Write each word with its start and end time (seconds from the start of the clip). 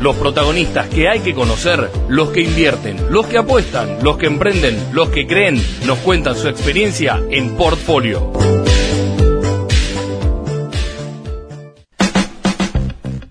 Los 0.00 0.16
protagonistas 0.16 0.88
que 0.88 1.08
hay 1.08 1.20
que 1.20 1.34
conocer, 1.34 1.90
los 2.08 2.30
que 2.30 2.42
invierten, 2.42 3.12
los 3.12 3.26
que 3.26 3.38
apuestan, 3.38 3.98
los 4.02 4.16
que 4.16 4.26
emprenden, 4.26 4.78
los 4.92 5.10
que 5.10 5.26
creen, 5.26 5.60
nos 5.86 5.98
cuentan 5.98 6.36
su 6.36 6.48
experiencia 6.48 7.20
en 7.30 7.56
Portfolio. 7.56 8.32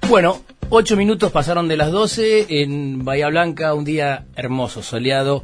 Bueno, 0.09 0.41
ocho 0.69 0.95
minutos 0.95 1.31
pasaron 1.31 1.67
de 1.67 1.77
las 1.77 1.91
doce 1.91 2.45
en 2.61 3.03
Bahía 3.03 3.27
Blanca, 3.27 3.73
un 3.73 3.83
día 3.85 4.25
hermoso, 4.35 4.81
soleado. 4.81 5.43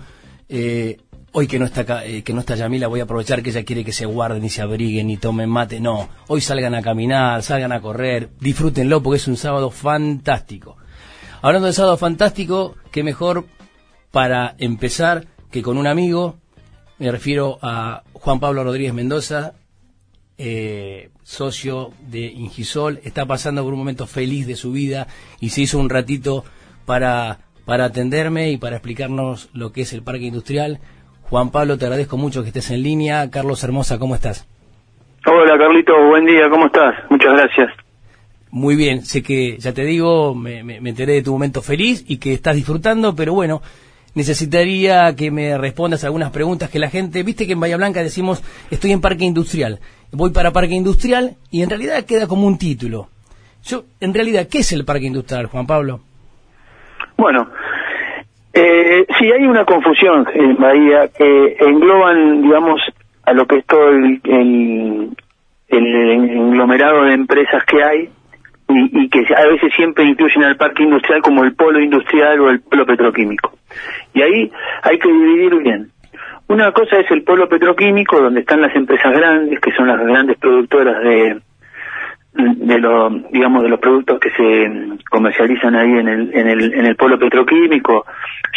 Eh, 0.50 0.98
hoy 1.34 1.48
que 1.48 1.60
no 1.60 1.66
está 1.66 2.06
eh, 2.06 2.24
que 2.24 2.32
no 2.34 2.40
está 2.40 2.56
Yamila, 2.56 2.88
voy 2.88 3.02
a 3.02 3.04
aprovechar 3.04 3.44
que 3.44 3.50
ella 3.50 3.66
quiere 3.66 3.84
que 3.84 3.92
se 3.92 4.06
guarden 4.06 4.44
y 4.46 4.50
se 4.50 4.62
abriguen 4.62 5.10
y 5.10 5.18
tomen 5.18 5.50
mate. 5.50 5.80
No, 5.80 6.08
hoy 6.28 6.42
salgan 6.42 6.76
a 6.76 6.82
caminar, 6.82 7.44
salgan 7.44 7.72
a 7.72 7.82
correr, 7.82 8.30
disfrútenlo 8.40 9.04
porque 9.04 9.18
es 9.18 9.28
un 9.28 9.36
sábado 9.36 9.70
fantástico. 9.70 10.78
Hablando 11.42 11.68
de 11.68 11.74
sábado 11.74 11.98
fantástico, 11.98 12.76
qué 12.92 13.04
mejor 13.04 13.46
para 14.12 14.56
empezar 14.60 15.28
que 15.52 15.62
con 15.62 15.78
un 15.78 15.88
amigo, 15.88 16.38
me 17.00 17.12
refiero 17.12 17.60
a 17.62 18.04
Juan 18.14 18.40
Pablo 18.40 18.64
Rodríguez 18.64 18.94
Mendoza, 18.94 19.54
eh, 20.38 21.10
socio 21.24 21.92
de 22.08 22.26
Ingisol, 22.28 23.02
está 23.04 23.26
pasando 23.26 23.64
por 23.64 23.74
un 23.74 23.80
momento 23.80 24.08
feliz 24.08 24.48
de 24.48 24.56
su 24.56 24.72
vida 24.72 25.08
y 25.40 25.50
se 25.50 25.62
hizo 25.62 25.80
un 25.80 25.90
ratito 25.90 26.46
para, 26.86 27.40
para 27.66 27.86
atenderme 27.86 28.52
y 28.52 28.58
para 28.58 28.78
explicarnos 28.78 29.50
lo 29.54 29.72
que 29.72 29.82
es 29.82 29.94
el 29.94 30.04
parque 30.04 30.26
industrial. 30.26 30.80
Juan 31.34 31.50
Pablo, 31.50 31.80
te 31.80 31.86
agradezco 31.86 32.16
mucho 32.16 32.44
que 32.44 32.50
estés 32.50 32.70
en 32.70 32.84
línea. 32.84 33.32
Carlos 33.32 33.64
Hermosa, 33.64 33.98
¿cómo 33.98 34.14
estás? 34.14 34.48
Hola 35.26 35.58
Carlito, 35.58 35.92
buen 36.10 36.28
día, 36.28 36.48
¿cómo 36.48 36.68
estás? 36.68 36.94
Muchas 37.10 37.34
gracias. 37.34 37.72
Muy 38.52 38.76
bien, 38.76 39.02
sé 39.02 39.24
que, 39.24 39.58
ya 39.58 39.74
te 39.74 39.84
digo, 39.84 40.36
me, 40.36 40.64
me, 40.64 40.80
me 40.80 40.92
enteré 40.92 41.14
de 41.14 41.24
tu 41.24 41.32
momento 41.32 41.64
feliz 41.64 42.06
y 42.08 42.20
que 42.20 42.34
estás 42.34 42.56
disfrutando, 42.56 43.16
pero 43.16 43.34
bueno, 43.34 43.64
necesitaría 44.14 45.16
que 45.16 45.32
me 45.32 45.58
respondas 45.58 46.04
algunas 46.04 46.30
preguntas 46.30 46.70
que 46.70 46.78
la 46.78 46.92
gente, 46.92 47.24
viste 47.24 47.48
que 47.48 47.54
en 47.54 47.62
Bahía 47.62 47.78
Blanca 47.78 48.04
decimos, 48.04 48.44
estoy 48.70 48.92
en 48.92 49.02
parque 49.02 49.26
industrial, 49.26 49.80
voy 50.12 50.30
para 50.30 50.52
parque 50.52 50.76
industrial 50.76 51.38
y 51.50 51.64
en 51.64 51.70
realidad 51.72 52.06
queda 52.06 52.28
como 52.28 52.46
un 52.46 52.60
título. 52.60 53.08
Yo, 53.64 53.86
en 54.00 54.14
realidad, 54.14 54.48
¿qué 54.48 54.60
es 54.60 54.72
el 54.72 54.86
parque 54.86 55.08
industrial, 55.08 55.48
Juan 55.48 55.66
Pablo? 55.66 56.02
Bueno, 57.18 57.50
eh, 58.54 59.06
sí, 59.18 59.32
hay 59.32 59.46
una 59.46 59.66
confusión 59.66 60.28
en 60.34 60.56
Bahía 60.58 61.08
que 61.08 61.56
engloban, 61.60 62.44
digamos, 62.44 62.82
a 63.24 63.34
lo 63.34 63.48
que 63.48 63.58
es 63.58 63.66
todo 63.66 63.90
el, 63.90 64.22
el, 64.24 65.18
el 65.70 66.12
englomerado 66.12 67.04
de 67.04 67.14
empresas 67.14 67.64
que 67.66 67.84
hay 67.84 68.10
y, 68.70 69.04
y, 69.04 69.10
que 69.10 69.26
a 69.36 69.48
veces 69.48 69.74
siempre 69.76 70.06
incluyen 70.06 70.44
al 70.44 70.56
parque 70.56 70.84
industrial 70.84 71.22
como 71.22 71.44
el 71.44 71.56
polo 71.56 71.80
industrial 71.80 72.40
o 72.42 72.50
el 72.50 72.62
polo 72.62 72.86
petroquímico. 72.86 73.54
Y 74.14 74.22
ahí 74.22 74.52
hay 74.84 75.00
que 75.00 75.12
dividir 75.12 75.56
bien. 75.56 75.90
Una 76.48 76.72
cosa 76.72 76.98
es 77.00 77.10
el 77.10 77.24
polo 77.24 77.50
petroquímico, 77.50 78.22
donde 78.22 78.42
están 78.42 78.62
las 78.62 78.76
empresas 78.76 79.12
grandes, 79.14 79.60
que 79.60 79.72
son 79.72 79.88
las 79.88 80.00
grandes 80.00 80.38
productoras 80.38 81.02
de, 81.02 81.42
de 82.34 82.80
lo, 82.80 83.10
digamos, 83.32 83.64
de 83.64 83.70
los 83.70 83.80
productos 83.80 84.20
que 84.20 84.32
se 84.32 85.04
comercializan 85.10 85.76
ahí 85.76 85.92
en 86.00 86.08
el, 86.08 86.34
en 86.34 86.48
el, 86.48 86.74
en 86.74 86.86
el 86.86 86.96
polo 86.96 87.20
petroquímico, 87.20 88.06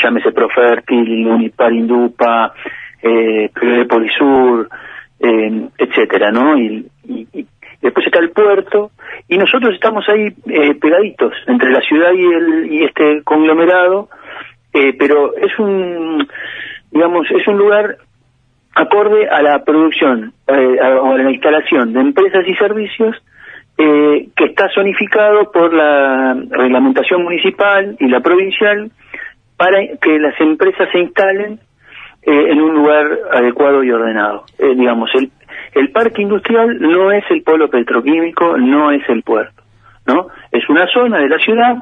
llámese 0.02 0.32
Profertil, 0.32 1.26
Unipar 1.26 1.72
Indupa, 1.72 2.54
eh, 3.02 3.50
Polisur, 3.88 4.68
eh, 5.20 5.68
etcétera, 5.76 6.30
¿no? 6.30 6.58
Y, 6.58 6.86
y, 7.06 7.46
después 7.82 8.06
está 8.06 8.18
el 8.18 8.30
puerto, 8.30 8.90
y 9.28 9.36
nosotros 9.36 9.74
estamos 9.74 10.08
ahí 10.08 10.34
eh, 10.46 10.74
pegaditos 10.74 11.34
entre 11.46 11.70
la 11.70 11.80
ciudad 11.80 12.12
y, 12.12 12.24
el, 12.24 12.72
y 12.72 12.84
este 12.84 13.22
conglomerado, 13.22 14.08
eh, 14.72 14.94
pero 14.98 15.36
es 15.36 15.56
un, 15.58 16.26
digamos, 16.90 17.30
es 17.30 17.46
un 17.46 17.58
lugar 17.58 17.98
acorde 18.74 19.28
a 19.28 19.42
la 19.42 19.64
producción 19.64 20.32
eh, 20.48 20.78
o 20.80 21.12
a 21.12 21.18
la 21.18 21.30
instalación 21.30 21.92
de 21.92 22.00
empresas 22.00 22.46
y 22.46 22.54
servicios 22.54 23.16
eh, 23.78 24.28
que 24.34 24.44
está 24.46 24.70
zonificado 24.74 25.52
por 25.52 25.74
la 25.74 26.34
reglamentación 26.48 27.22
municipal 27.22 27.94
y 28.00 28.08
la 28.08 28.20
provincial 28.20 28.90
para 29.58 29.78
que 30.00 30.18
las 30.18 30.40
empresas 30.40 30.88
se 30.92 30.98
instalen 30.98 31.60
eh, 32.22 32.46
en 32.52 32.62
un 32.62 32.74
lugar 32.74 33.06
adecuado 33.32 33.84
y 33.84 33.90
ordenado. 33.90 34.44
Eh, 34.58 34.74
digamos, 34.74 35.10
el, 35.14 35.30
el 35.74 35.90
parque 35.90 36.22
industrial 36.22 36.80
no 36.80 37.12
es 37.12 37.24
el 37.30 37.42
polo 37.42 37.68
petroquímico, 37.68 38.56
no 38.56 38.90
es 38.90 39.06
el 39.10 39.22
puerto, 39.22 39.62
¿no? 40.06 40.28
Es 40.52 40.66
una 40.70 40.86
zona 40.86 41.18
de 41.18 41.28
la 41.28 41.38
ciudad 41.38 41.76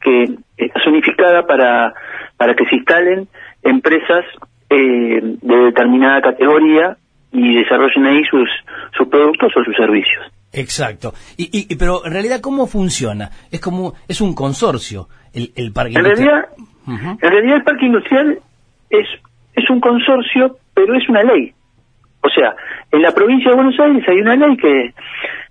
que 0.00 0.36
está 0.56 0.80
zonificada 0.84 1.44
para, 1.44 1.92
para 2.36 2.54
que 2.54 2.66
se 2.66 2.76
instalen 2.76 3.26
empresas 3.64 4.24
de 4.70 5.36
determinada 5.42 6.22
categoría 6.22 6.96
y 7.30 7.56
desarrollen 7.56 8.06
ahí 8.06 8.24
sus, 8.24 8.48
sus 8.96 9.08
productos 9.08 9.52
o 9.56 9.64
sus 9.64 9.76
servicios. 9.76 10.31
Exacto. 10.52 11.14
Y, 11.36 11.48
y, 11.72 11.76
pero 11.76 12.04
en 12.04 12.12
realidad, 12.12 12.40
¿cómo 12.40 12.66
funciona? 12.66 13.30
Es 13.50 13.60
como, 13.60 13.94
es 14.06 14.20
un 14.20 14.34
consorcio 14.34 15.08
el, 15.32 15.52
el 15.56 15.72
parque 15.72 15.94
en 15.94 16.04
industrial. 16.04 16.30
Realidad, 16.30 16.48
uh 16.86 16.90
-huh. 16.90 17.18
En 17.22 17.30
realidad 17.30 17.56
el 17.56 17.64
parque 17.64 17.86
industrial 17.86 18.38
es, 18.90 19.06
es 19.54 19.70
un 19.70 19.80
consorcio, 19.80 20.58
pero 20.74 20.94
es 20.94 21.08
una 21.08 21.22
ley. 21.22 21.52
O 22.22 22.28
sea, 22.28 22.54
en 22.90 23.02
la 23.02 23.12
provincia 23.12 23.50
de 23.50 23.56
Buenos 23.56 23.80
Aires 23.80 24.04
hay 24.08 24.20
una 24.20 24.36
ley 24.36 24.56
que, 24.56 24.94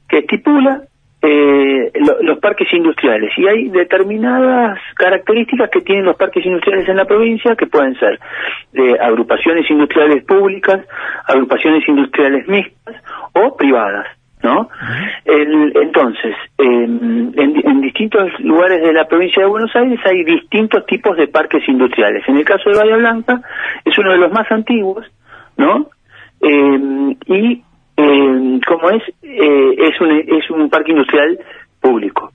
que 0.07 0.19
estipula 0.19 0.83
eh, 1.23 1.91
lo, 1.95 2.21
los 2.23 2.39
parques 2.39 2.71
industriales 2.73 3.31
y 3.37 3.47
hay 3.47 3.69
determinadas 3.69 4.79
características 4.95 5.69
que 5.69 5.81
tienen 5.81 6.05
los 6.05 6.15
parques 6.15 6.45
industriales 6.45 6.87
en 6.89 6.97
la 6.97 7.05
provincia 7.05 7.55
que 7.55 7.67
pueden 7.67 7.95
ser 7.99 8.19
eh, 8.73 8.95
agrupaciones 8.99 9.69
industriales 9.69 10.23
públicas, 10.23 10.79
agrupaciones 11.27 11.87
industriales 11.87 12.47
mixtas 12.47 12.95
o 13.33 13.55
privadas. 13.55 14.07
¿No? 14.43 14.69
El, 15.25 15.73
entonces, 15.75 16.35
en, 16.57 17.33
en, 17.37 17.61
en, 17.63 17.81
distintos 17.81 18.31
lugares 18.39 18.81
de 18.81 18.93
la 18.93 19.07
provincia 19.07 19.43
de 19.43 19.49
Buenos 19.49 19.75
Aires 19.75 19.99
hay 20.05 20.23
distintos 20.23 20.85
tipos 20.85 21.15
de 21.17 21.27
parques 21.27 21.67
industriales. 21.67 22.23
En 22.27 22.37
el 22.37 22.45
caso 22.45 22.69
de 22.69 22.77
Bahía 22.77 22.97
Blanca 22.97 23.41
es 23.85 23.97
uno 23.97 24.11
de 24.11 24.17
los 24.17 24.31
más 24.31 24.51
antiguos, 24.51 25.05
¿no? 25.57 25.89
Eh, 26.41 27.15
y 27.27 27.63
eh, 27.97 28.59
como 28.67 28.89
es, 28.89 29.03
eh, 29.21 29.75
es, 29.77 30.01
un, 30.01 30.11
es 30.11 30.49
un 30.49 30.69
parque 30.69 30.91
industrial 30.91 31.39
público. 31.79 32.31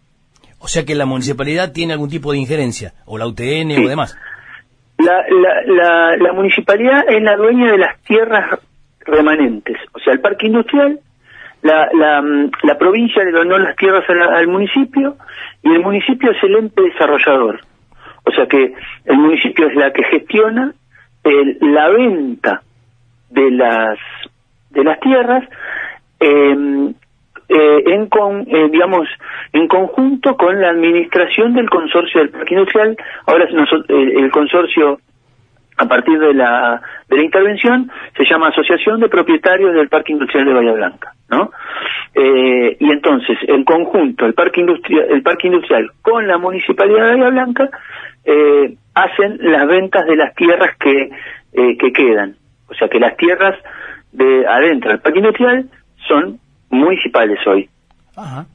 O 0.59 0.69
sea 0.69 0.85
que 0.85 0.95
la 0.95 1.07
municipalidad 1.07 1.73
tiene 1.73 1.93
algún 1.93 2.09
tipo 2.09 2.33
de 2.33 2.39
injerencia, 2.39 2.93
o 3.05 3.19
la 3.19 3.27
UTN 3.27 3.71
sí. 3.71 3.85
o 3.85 3.89
demás. 3.89 4.17
La, 4.99 5.25
la, 5.29 5.63
la, 5.67 6.17
la 6.17 6.33
municipalidad 6.33 7.05
es 7.09 7.23
la 7.23 7.37
dueña 7.37 7.71
de 7.71 7.79
las 7.79 8.01
tierras 8.03 8.59
remanentes. 9.01 9.77
O 9.93 9.99
sea, 9.99 10.15
el 10.15 10.21
parque 10.21 10.47
industrial 10.47 11.01
la, 11.63 11.89
la, 11.93 12.23
la, 12.63 12.79
provincia 12.79 13.25
le 13.25 13.33
donó 13.33 13.59
las 13.59 13.77
tierras 13.77 14.05
al, 14.09 14.49
municipio 14.49 15.17
y 15.63 15.71
el 15.73 15.81
municipio 15.81 16.31
es 16.31 16.43
el 16.43 16.57
ente 16.57 16.83
desarrollador. 16.83 17.61
O 18.25 18.31
sea 18.33 18.47
que 18.47 18.75
el 19.05 19.17
municipio 19.19 19.69
es 19.69 19.75
la 19.75 19.93
que 19.93 20.05
gestiona 20.05 20.75
el, 21.25 21.59
la 21.61 21.89
venta 21.89 22.63
de 23.31 23.51
las 23.51 23.99
de 24.71 24.85
las 24.85 25.01
tierras 25.01 25.45
eh, 26.21 26.93
eh, 27.49 27.83
en 27.87 28.07
con, 28.09 28.41
eh, 28.49 28.69
digamos 28.71 29.09
en 29.53 29.69
conjunto 29.69 30.37
con 30.37 30.61
la 30.61 30.71
administración 30.71 31.55
del 31.55 31.71
consorcio 31.71 32.21
del 32.21 32.31
parque 32.31 32.55
industrial. 32.55 32.97
Ahora 33.27 33.47
nosotros, 33.53 33.87
el 33.89 34.31
consorcio 34.31 34.99
a 35.77 35.87
partir 35.87 36.19
de 36.19 36.35
la, 36.35 36.81
de 37.09 37.17
la 37.17 37.23
intervención, 37.23 37.91
se 38.17 38.25
llama 38.25 38.49
Asociación 38.49 39.01
de 39.01 39.09
Propietarios 39.09 39.75
del 39.75 39.89
Parque 39.89 40.13
Industrial 40.13 40.47
de 40.47 40.55
Bahía 40.55 40.73
Blanca, 40.73 41.13
¿no? 41.29 41.51
Eh, 42.15 42.77
y 42.79 42.91
entonces, 42.91 43.37
el 43.47 43.65
conjunto, 43.65 44.27
el 44.27 44.35
Parque 44.35 44.61
Industrial, 44.61 45.07
el 45.11 45.23
Parque 45.23 45.49
Industrial 45.49 45.91
con 46.03 46.27
la 46.27 46.39
Municipalidad 46.39 47.11
de 47.11 47.17
Bahía 47.17 47.31
Blanca, 47.31 47.71
eh, 48.25 48.77
hacen 48.95 49.39
las 49.41 49.67
ventas 49.67 50.07
de 50.07 50.17
las 50.17 50.35
tierras 50.35 50.77
que, 50.79 51.11
eh, 51.53 51.77
que 51.79 51.93
quedan. 51.93 52.37
O 52.69 52.75
sea 52.75 52.89
que 52.89 52.99
las 52.99 53.17
tierras 53.17 53.57
de 54.13 54.47
adentro 54.47 54.91
del 54.91 55.01
Parque 55.01 55.19
Industrial 55.19 55.69
son 56.09 56.41
municipales 56.71 57.39
hoy. 57.47 57.69
Ajá. 58.17 58.47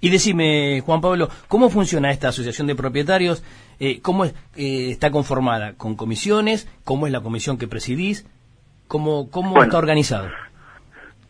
Y 0.00 0.08
decime, 0.08 0.80
Juan 0.84 1.00
Pablo, 1.00 1.28
¿cómo 1.46 1.68
funciona 1.68 2.10
esta 2.10 2.28
asociación 2.28 2.66
de 2.66 2.74
propietarios? 2.74 3.44
Eh, 3.78 4.00
¿Cómo 4.00 4.24
es, 4.24 4.34
eh, 4.56 4.90
está 4.90 5.10
conformada? 5.10 5.74
¿Con 5.74 5.94
comisiones? 5.94 6.68
¿Cómo 6.84 7.06
es 7.06 7.12
la 7.12 7.20
comisión 7.20 7.58
que 7.58 7.68
presidís? 7.68 8.26
¿Cómo, 8.88 9.30
cómo 9.30 9.50
bueno, 9.50 9.64
está 9.64 9.78
organizado? 9.78 10.28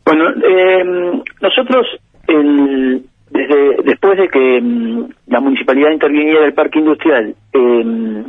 Bueno, 0.04 0.30
eh, 0.30 1.22
nosotros, 1.40 1.86
el, 2.26 3.02
desde 3.30 3.82
después 3.84 4.18
de 4.18 4.28
que 4.28 4.60
mm, 4.60 5.04
la 5.28 5.40
municipalidad 5.40 5.90
interviniera 5.90 6.44
el 6.44 6.54
parque 6.54 6.78
industrial 6.78 7.34
eh, 7.52 8.24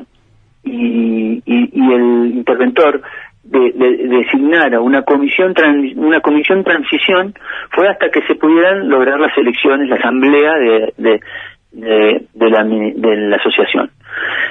y, 0.64 1.42
y, 1.46 1.70
y 1.74 1.94
el 1.94 2.32
interventor 2.36 3.02
de, 3.44 3.72
de, 3.72 3.98
de, 3.98 4.08
designar 4.08 4.74
a 4.76 4.82
una 4.82 5.02
comisión 5.02 5.54
trans, 5.54 5.96
una 5.96 6.22
comisión 6.22 6.64
transición 6.64 7.34
fue 7.72 7.90
hasta 7.90 8.10
que 8.10 8.22
se 8.24 8.36
pudieran 8.36 8.88
lograr 8.88 9.20
las 9.20 9.36
elecciones, 9.38 9.90
la 9.90 9.96
asamblea 9.96 10.54
de, 10.56 10.94
de, 11.72 12.50
la, 12.50 12.64
de 12.64 13.18
la 13.18 13.36
asociación. 13.38 13.92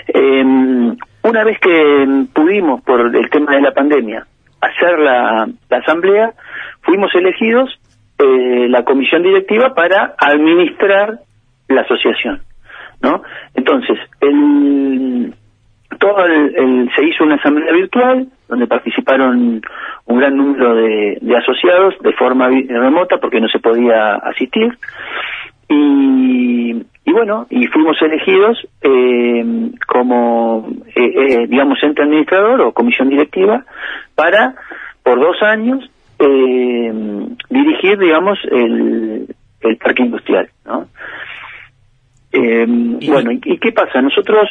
Em, 0.09 0.97
una 1.23 1.45
vez 1.45 1.59
que 1.61 2.27
pudimos, 2.33 2.83
por 2.83 3.15
el 3.15 3.31
tema 3.31 3.53
de 3.53 3.61
la 3.61 3.73
pandemia, 3.73 4.27
hacer 4.61 4.99
la, 4.99 5.49
asamblea, 5.71 6.33
fuimos 6.91 7.15
elegidos 7.15 7.71
eh, 8.19 8.69
la 8.69 8.83
comisión 8.83 9.23
directiva 9.23 9.75
para 9.75 10.17
administrar 10.19 11.21
la 11.69 11.83
asociación, 11.83 12.43
¿no? 13.01 13.23
Entonces, 13.55 13.97
el, 14.21 15.33
todo 16.01 16.27
el, 16.27 16.91
se 16.97 17.05
hizo 17.05 17.23
una 17.23 17.37
asamblea 17.37 17.73
virtual 17.73 18.27
donde 18.49 18.67
participaron 18.67 19.63
un 20.07 20.19
gran 20.19 20.37
número 20.37 20.75
de, 20.75 21.19
de 21.21 21.37
asociados 21.37 21.95
de 22.01 22.13
forma 22.15 22.49
remota 22.49 23.19
porque 23.19 23.41
no 23.41 23.47
se 23.49 23.61
podía 23.61 24.17
asistir 24.17 24.77
y, 25.69 26.73
y 27.05 27.13
bueno, 27.13 27.47
y 27.51 27.69
fuimos 27.69 28.03
elegidos 28.03 28.67
eh, 28.83 29.71
como, 29.87 30.69
eh, 30.97 31.05
eh, 31.05 31.47
digamos, 31.47 31.81
ente 31.85 32.03
administrador 32.03 32.61
o 32.63 32.73
comisión 32.73 33.09
directiva 33.09 33.65
para, 34.17 34.57
por 35.05 35.21
dos 35.21 35.41
años, 35.43 35.89
dirigir, 37.49 37.99
digamos, 37.99 38.39
el, 38.51 39.27
el 39.61 39.77
parque 39.79 40.03
industrial, 40.03 40.49
¿no? 40.65 40.87
bueno, 42.33 43.33
¿y, 43.33 43.59
qué 43.59 43.73
pasa? 43.73 44.01
Nosotros, 44.01 44.49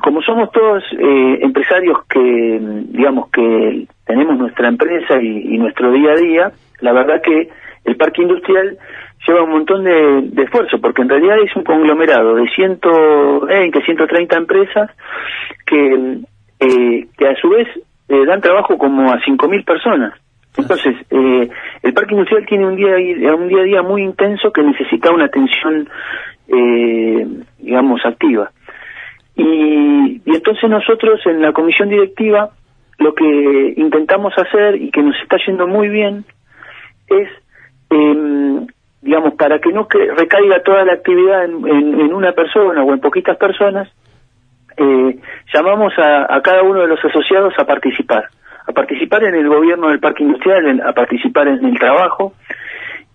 como 0.00 0.22
somos 0.22 0.52
todos 0.52 0.84
empresarios 0.92 1.98
que, 2.08 2.60
digamos, 2.90 3.28
que 3.30 3.88
tenemos 4.06 4.38
nuestra 4.38 4.68
empresa 4.68 5.20
y, 5.20 5.54
y 5.54 5.58
nuestro 5.58 5.90
día 5.90 6.12
a 6.12 6.16
día, 6.16 6.52
la 6.80 6.92
verdad 6.92 7.20
que 7.22 7.48
el 7.84 7.96
parque 7.96 8.22
industrial 8.22 8.78
lleva 9.26 9.42
un 9.42 9.50
montón 9.50 9.84
de, 9.84 10.42
esfuerzo, 10.42 10.80
porque 10.80 11.02
en 11.02 11.08
realidad 11.08 11.36
es 11.42 11.54
un 11.56 11.64
conglomerado 11.64 12.34
de 12.34 12.48
120, 12.48 13.82
130 13.82 14.36
empresas 14.36 14.90
que, 15.66 16.18
eh, 16.60 17.06
que 17.16 17.28
a 17.28 17.36
su 17.36 17.48
vez 17.48 17.68
eh, 18.08 18.24
dan 18.26 18.40
trabajo 18.40 18.76
como 18.76 19.10
a 19.10 19.18
5.000 19.20 19.64
personas. 19.64 20.14
Entonces, 20.56 20.94
eh, 21.10 21.48
el 21.82 21.92
parque 21.94 22.14
industrial 22.14 22.46
tiene 22.46 22.66
un 22.66 22.76
día, 22.76 22.94
un 23.34 23.48
día 23.48 23.60
a 23.60 23.64
día 23.64 23.82
muy 23.82 24.02
intenso 24.02 24.52
que 24.52 24.62
necesita 24.62 25.10
una 25.10 25.24
atención, 25.24 25.88
digamos, 27.58 28.00
activa. 28.04 28.50
Y, 29.36 30.22
y 30.24 30.34
entonces 30.34 30.70
nosotros 30.70 31.20
en 31.26 31.42
la 31.42 31.52
comisión 31.52 31.88
directiva 31.88 32.50
lo 32.98 33.14
que 33.14 33.74
intentamos 33.76 34.32
hacer 34.36 34.80
y 34.80 34.90
que 34.90 35.02
nos 35.02 35.16
está 35.22 35.38
yendo 35.44 35.66
muy 35.66 35.88
bien 35.88 36.24
es 37.08 37.28
eh, 37.90 38.66
digamos, 39.02 39.34
para 39.34 39.58
que 39.58 39.70
no 39.70 39.86
recaiga 40.16 40.62
toda 40.62 40.84
la 40.84 40.94
actividad 40.94 41.44
en, 41.44 42.12
una 42.14 42.32
persona 42.32 42.82
o 42.82 42.92
en 42.92 43.00
poquitas 43.00 43.36
personas, 43.36 43.88
eh, 44.76 45.18
llamamos 45.52 45.92
a, 45.98 46.40
cada 46.42 46.62
uno 46.62 46.80
de 46.80 46.88
los 46.88 47.04
asociados 47.04 47.52
a 47.58 47.66
participar, 47.66 48.24
a 48.66 48.72
participar 48.72 49.24
en 49.24 49.34
el 49.34 49.48
gobierno 49.48 49.88
del 49.88 50.00
parque 50.00 50.22
industrial, 50.22 50.80
a 50.80 50.92
participar 50.92 51.48
en 51.48 51.64
el 51.64 51.78
trabajo, 51.78 52.34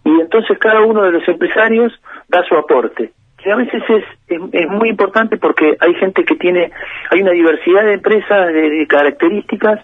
y 0.05 0.21
entonces 0.21 0.57
cada 0.59 0.81
uno 0.81 1.03
de 1.03 1.11
los 1.11 1.27
empresarios 1.27 1.93
da 2.27 2.43
su 2.43 2.55
aporte 2.55 3.11
que 3.43 3.51
a 3.51 3.55
veces 3.55 3.81
es, 3.89 4.03
es, 4.51 4.69
muy 4.69 4.89
importante 4.89 5.37
porque 5.37 5.77
hay 5.79 5.93
gente 5.95 6.23
que 6.25 6.35
tiene, 6.35 6.71
hay 7.09 7.21
una 7.21 7.31
diversidad 7.31 7.83
de 7.83 7.93
empresas, 7.93 8.53
de, 8.53 8.85
características 8.87 9.79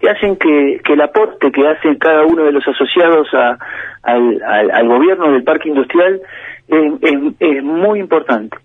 que 0.00 0.08
hacen 0.08 0.36
que, 0.36 0.80
que, 0.84 0.92
el 0.92 1.00
aporte 1.00 1.50
que 1.50 1.66
hacen 1.66 1.96
cada 1.96 2.24
uno 2.24 2.44
de 2.44 2.52
los 2.52 2.66
asociados 2.66 3.28
a, 3.34 3.58
al, 4.02 4.40
al, 4.42 4.88
gobierno 4.88 5.32
del 5.32 5.42
parque 5.42 5.68
industrial 5.68 6.20
es, 6.68 7.62
muy 7.62 8.00
importante. 8.00 8.56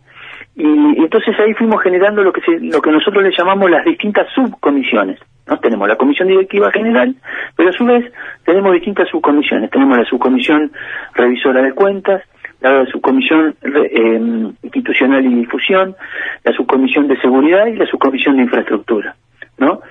Y, 0.55 1.01
entonces 1.01 1.35
ahí 1.39 1.53
fuimos 1.53 1.81
generando 1.81 2.23
lo 2.23 2.33
que 2.33 2.41
lo 2.59 2.81
que 2.81 2.91
nosotros 2.91 3.23
le 3.23 3.31
llamamos 3.35 3.69
las 3.69 3.85
distintas 3.85 4.27
subcomisiones. 4.33 5.19
¿No? 5.49 5.59
Tenemos 5.59 5.87
la 5.87 5.95
comisión 5.95 6.27
directiva 6.27 6.71
general, 6.71 7.15
pero 7.55 7.69
a 7.69 7.73
su 7.73 7.85
vez 7.85 8.11
tenemos 8.45 8.73
distintas 8.73 9.09
subcomisiones. 9.09 9.71
Tenemos 9.71 9.97
la 9.97 10.05
subcomisión 10.05 10.71
revisora 11.13 11.61
de 11.61 11.73
cuentas, 11.73 12.23
la 12.61 12.85
subcomisión 12.87 13.55
eh, 13.63 14.51
institucional 14.63 15.25
y 15.25 15.35
difusión, 15.35 15.95
la 16.43 16.53
subcomisión 16.53 17.07
de 17.07 17.19
seguridad 17.21 17.67
y 17.67 17.75
la 17.75 17.85
subcomisión 17.85 18.37
de 18.37 18.43
infraestructura, 18.43 19.15
¿no? 19.57 19.81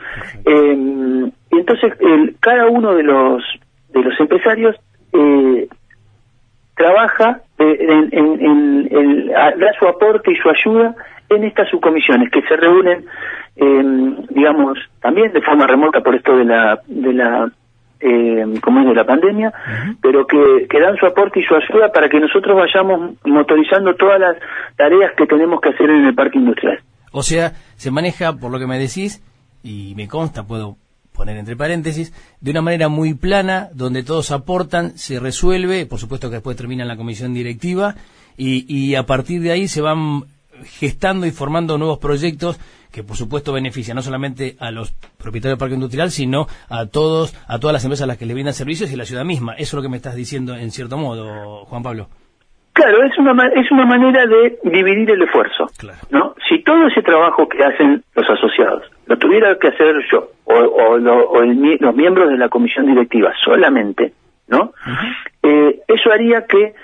Eh, 0.44 0.76
y 1.50 1.56
entonces 1.56 1.94
cada 2.40 2.66
uno 2.66 2.94
de 2.94 3.02
los 3.02 3.43
de 3.90 4.02
los 4.02 4.20
empresarios 4.20 4.76
eh, 5.12 5.66
trabaja 6.79 7.43
en, 7.59 8.09
en, 8.13 8.89
en, 8.91 9.27
da 9.29 9.73
su 9.79 9.87
aporte 9.87 10.33
y 10.33 10.37
su 10.37 10.49
ayuda 10.49 10.95
en 11.29 11.45
estas 11.45 11.69
subcomisiones 11.69 12.31
que 12.31 12.41
se 12.43 12.57
reúnen, 12.57 13.05
digamos, 14.31 14.79
también 15.03 15.33
de 15.33 15.43
forma 15.43 15.67
remota 15.67 16.01
por 16.01 16.15
esto 16.15 16.37
de 16.37 16.45
la 16.45 16.81
de 16.87 17.13
la 17.13 17.51
eh, 18.01 18.45
como 18.63 18.81
es 18.81 18.87
de 18.87 18.95
la 18.95 19.05
pandemia, 19.05 19.53
pero 20.01 20.25
que, 20.25 20.69
que, 20.71 20.81
dan 20.81 20.97
su 20.97 21.07
aporte 21.07 21.41
y 21.41 21.43
su 21.43 21.55
ayuda 21.55 21.91
para 21.93 22.09
que 22.09 22.21
nosotros 22.21 22.57
vayamos 22.57 23.17
motorizando 23.25 23.95
todas 23.97 24.21
las 24.21 24.37
tareas 24.77 25.13
que 25.17 25.27
tenemos 25.27 25.61
que 25.61 25.71
hacer 25.71 25.91
en 25.91 26.05
el 26.05 26.15
parque 26.15 26.39
industrial. 26.39 26.79
O 27.11 27.23
sea, 27.23 27.51
se 27.75 27.91
maneja, 27.91 28.35
por 28.35 28.53
lo 28.53 28.61
que 28.61 28.69
me 28.69 28.79
decís, 28.79 29.21
y 29.65 29.95
me 29.97 30.07
consta, 30.07 30.47
puedo 30.47 30.77
poner 31.19 31.37
entre 31.37 31.56
paréntesis, 31.56 32.12
de 32.41 32.50
una 32.53 32.62
manera 32.62 32.88
muy 32.88 33.12
plana, 33.12 33.69
donde 33.75 34.03
todos 34.03 34.31
aportan, 34.31 34.97
se 34.97 35.20
resuelve, 35.20 35.85
por 35.85 35.99
supuesto 35.99 36.31
que 36.31 36.37
después 36.37 36.56
termina 36.56 36.87
la 36.87 36.97
comisión 36.97 37.35
directiva, 37.35 37.97
y, 38.37 38.65
y 38.73 38.94
a 38.94 39.05
partir 39.05 39.43
de 39.43 39.50
ahí 39.50 39.69
se 39.69 39.82
van 39.82 40.25
gestando 40.65 41.26
y 41.26 41.31
formando 41.31 41.76
nuevos 41.76 41.99
proyectos 41.99 42.59
que 42.91 43.03
por 43.03 43.17
supuesto 43.17 43.53
benefician 43.53 43.97
no 43.97 44.03
solamente 44.03 44.56
a 44.59 44.70
los 44.70 44.93
propietarios 45.19 45.56
del 45.56 45.59
parque 45.59 45.75
industrial, 45.75 46.11
sino 46.11 46.49
a 46.69 46.87
todos, 46.87 47.35
a 47.47 47.59
todas 47.59 47.75
las 47.75 47.85
empresas 47.85 48.05
a 48.05 48.06
las 48.06 48.17
que 48.17 48.26
le 48.26 48.35
brindan 48.35 48.55
servicios 48.55 48.91
y 48.91 48.94
a 48.94 48.97
la 48.97 49.05
ciudad 49.05 49.25
misma. 49.25 49.53
Eso 49.55 49.62
es 49.62 49.75
lo 49.75 49.82
que 49.82 49.88
me 49.88 49.97
estás 49.97 50.15
diciendo 50.15 50.56
en 50.56 50.70
cierto 50.70 50.97
modo, 50.97 51.67
Juan 51.67 51.82
Pablo. 51.82 52.09
Claro, 52.79 53.03
es 53.03 53.19
una 53.19 53.47
es 53.49 53.69
una 53.73 53.85
manera 53.85 54.25
de 54.25 54.57
dividir 54.63 55.11
el 55.11 55.23
esfuerzo, 55.23 55.67
¿no? 56.11 56.37
Si 56.49 56.63
todo 56.63 56.87
ese 56.87 57.03
trabajo 57.03 57.49
que 57.49 57.65
hacen 57.65 58.05
los 58.15 58.31
asociados 58.31 58.85
lo 59.07 59.19
tuviera 59.19 59.59
que 59.59 59.67
hacer 59.67 59.97
yo 60.09 60.29
o, 60.45 60.97
los 60.97 61.95
miembros 61.97 62.29
de 62.29 62.39
la 62.39 62.49
comisión 62.49 62.87
directiva 62.87 63.33
solamente, 63.45 64.13
¿no? 64.47 64.73
eh, 65.43 65.81
eso 65.89 66.13
haría 66.13 66.47
que 66.47 66.75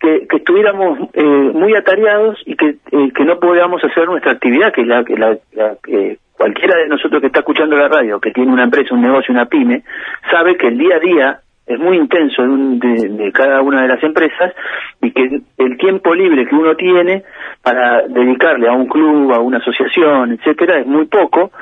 que, 0.00 0.26
estuviéramos 0.30 0.98
eh, 1.12 1.22
muy 1.22 1.74
atareados 1.74 2.38
y 2.46 2.56
que, 2.56 2.76
eh, 2.92 3.12
que 3.14 3.24
no 3.24 3.38
podíamos 3.38 3.84
hacer 3.84 4.06
nuestra 4.06 4.32
actividad, 4.32 4.72
que 4.72 4.84
la, 4.84 5.04
que 5.04 5.16
la, 5.16 5.36
cualquiera 6.32 6.76
de 6.76 6.88
nosotros 6.88 7.20
que 7.20 7.28
está 7.28 7.40
escuchando 7.40 7.76
la 7.76 7.88
radio, 7.88 8.18
que 8.18 8.30
tiene 8.30 8.52
una 8.52 8.64
empresa, 8.64 8.94
un 8.94 9.02
negocio, 9.02 9.32
una 9.32 9.46
pyme, 9.46 9.82
sabe 10.30 10.56
que 10.56 10.68
el 10.68 10.78
día 10.78 10.96
a 10.96 11.00
día 11.00 11.40
es 11.66 11.78
muy 11.78 11.96
intenso 11.96 12.42
de, 12.46 13.32
cada 13.32 13.62
una 13.62 13.82
de 13.82 13.88
las 13.88 14.02
empresas 14.02 14.52
y 15.00 15.10
que 15.12 15.40
el 15.58 15.78
tiempo 15.78 16.14
libre 16.14 16.46
que 16.46 16.54
uno 16.54 16.74
tiene 16.76 17.24
para 17.62 18.02
dedicarle 18.06 18.68
a 18.68 18.72
un 18.72 18.86
club, 18.86 19.32
a 19.32 19.40
una 19.40 19.58
asociación, 19.58 20.32
etcétera, 20.32 20.80
es 20.80 20.86
muy 20.86 21.06
poco, 21.06 21.52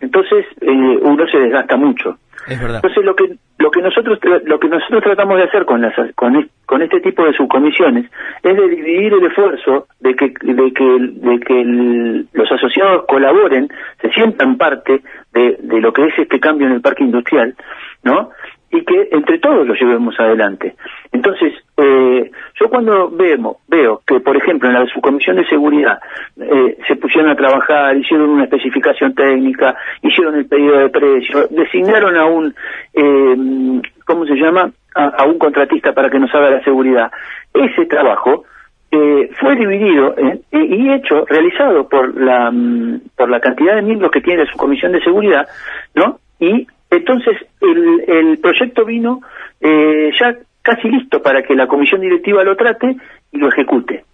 entonces 0.00 0.44
eh, 0.60 0.98
uno 1.02 1.26
se 1.28 1.38
desgasta 1.38 1.76
mucho. 1.76 2.18
Entonces 2.46 3.04
lo 3.04 3.14
que 3.16 3.36
lo 3.58 3.70
que 3.70 3.80
nosotros 3.80 4.18
lo 4.44 4.58
que 4.58 4.68
nosotros 4.68 5.02
tratamos 5.02 5.38
de 5.38 5.44
hacer 5.44 5.64
con 5.64 5.80
las 5.80 5.94
con, 6.14 6.50
con 6.66 6.82
este 6.82 7.00
tipo 7.00 7.24
de 7.24 7.32
subcomisiones 7.32 8.10
es 8.42 8.56
de 8.56 8.68
dividir 8.68 9.14
el 9.14 9.24
esfuerzo 9.24 9.86
de 10.00 10.14
que 10.14 10.34
de 10.42 10.72
que 10.72 10.84
de 10.84 11.40
que 11.40 12.26
los 12.32 12.52
asociados 12.52 13.06
colaboren, 13.06 13.68
se 14.02 14.10
sientan 14.10 14.58
parte 14.58 15.00
de, 15.32 15.56
de 15.58 15.80
lo 15.80 15.92
que 15.92 16.06
es 16.06 16.18
este 16.18 16.38
cambio 16.38 16.66
en 16.66 16.74
el 16.74 16.80
parque 16.82 17.04
industrial, 17.04 17.54
¿no? 18.02 18.30
Y 18.74 18.84
que 18.84 19.08
entre 19.12 19.38
todos 19.38 19.66
lo 19.66 19.74
llevemos 19.74 20.18
adelante. 20.18 20.74
Entonces, 21.12 21.52
eh, 21.76 22.30
yo 22.58 22.68
cuando 22.68 23.08
veo, 23.08 23.58
veo 23.68 24.02
que, 24.04 24.18
por 24.18 24.36
ejemplo, 24.36 24.68
en 24.68 24.74
la 24.74 24.86
subcomisión 24.86 25.36
de 25.36 25.46
seguridad 25.46 26.00
eh, 26.40 26.76
se 26.88 26.96
pusieron 26.96 27.30
a 27.30 27.36
trabajar, 27.36 27.96
hicieron 27.96 28.30
una 28.30 28.44
especificación 28.44 29.14
técnica, 29.14 29.76
hicieron 30.02 30.34
el 30.34 30.46
pedido 30.46 30.78
de 30.78 30.88
precio, 30.88 31.46
designaron 31.50 32.16
a 32.16 32.26
un, 32.26 32.54
eh, 32.94 33.82
¿cómo 34.04 34.26
se 34.26 34.34
llama?, 34.34 34.70
a, 34.96 35.24
un 35.24 35.38
contratista 35.38 35.92
para 35.92 36.10
que 36.10 36.18
nos 36.18 36.32
haga 36.34 36.50
la 36.50 36.62
seguridad. 36.62 37.10
Ese 37.52 37.86
trabajo 37.86 38.44
eh, 38.90 39.30
fue 39.40 39.56
dividido 39.56 40.14
y 40.52 40.92
hecho, 40.92 41.24
realizado 41.26 41.88
por 41.88 42.20
la, 42.20 42.50
mm, 42.52 43.00
por 43.16 43.28
la 43.28 43.40
cantidad 43.40 43.74
de 43.74 43.82
miembros 43.82 44.12
que 44.12 44.20
tiene 44.20 44.44
la 44.44 44.50
subcomisión 44.50 44.92
de 44.92 45.02
seguridad, 45.02 45.48
¿no? 45.94 46.20
Y 46.38 46.66
entonces, 46.96 47.36
el, 47.60 48.04
el 48.06 48.38
proyecto 48.38 48.84
vino 48.84 49.20
eh, 49.60 50.10
ya 50.18 50.36
casi 50.62 50.88
listo 50.88 51.22
para 51.22 51.42
que 51.42 51.54
la 51.54 51.66
comisión 51.66 52.00
directiva 52.00 52.42
lo 52.44 52.56
trate 52.56 52.96
y 53.32 53.38
lo 53.38 53.48
ejecute, 53.48 54.04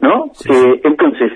¿no? 0.00 0.30
Eh, 0.48 0.80
entonces, 0.84 1.32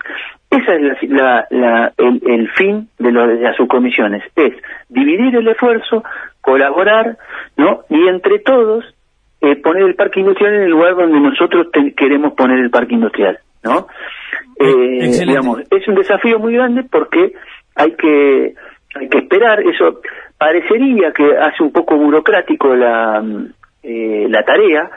esa 0.50 0.74
es 0.74 1.10
la, 1.10 1.46
la, 1.50 1.92
el, 1.96 2.22
el, 2.26 2.48
fin 2.50 2.88
de, 2.98 3.12
lo, 3.12 3.26
de 3.26 3.40
las 3.40 3.56
subcomisiones, 3.56 4.22
es 4.36 4.54
dividir 4.88 5.36
el 5.36 5.48
esfuerzo, 5.48 6.04
colaborar, 6.40 7.16
¿no? 7.56 7.80
Y 7.88 8.08
entre 8.08 8.38
todos 8.40 8.84
eh, 9.40 9.56
poner 9.56 9.84
el 9.84 9.94
parque 9.94 10.20
industrial 10.20 10.54
en 10.54 10.62
el 10.62 10.70
lugar 10.70 10.96
donde 10.96 11.20
nosotros 11.20 11.68
queremos 11.96 12.32
poner 12.34 12.58
el 12.58 12.70
parque 12.70 12.94
industrial. 12.94 13.38
¿no? 13.62 13.86
Eh, 14.58 15.24
digamos, 15.24 15.60
es 15.70 15.86
un 15.86 15.94
desafío 15.94 16.38
muy 16.38 16.54
grande 16.54 16.84
porque 16.90 17.32
hay 17.76 17.92
que, 17.92 18.54
hay 18.94 19.08
que 19.08 19.18
esperar, 19.18 19.60
eso 19.60 20.00
parecería 20.38 21.12
que 21.12 21.36
hace 21.36 21.62
un 21.62 21.72
poco 21.72 21.96
burocrático 21.96 22.74
la, 22.74 23.22
eh, 23.82 24.26
la 24.28 24.44
tarea, 24.44 24.90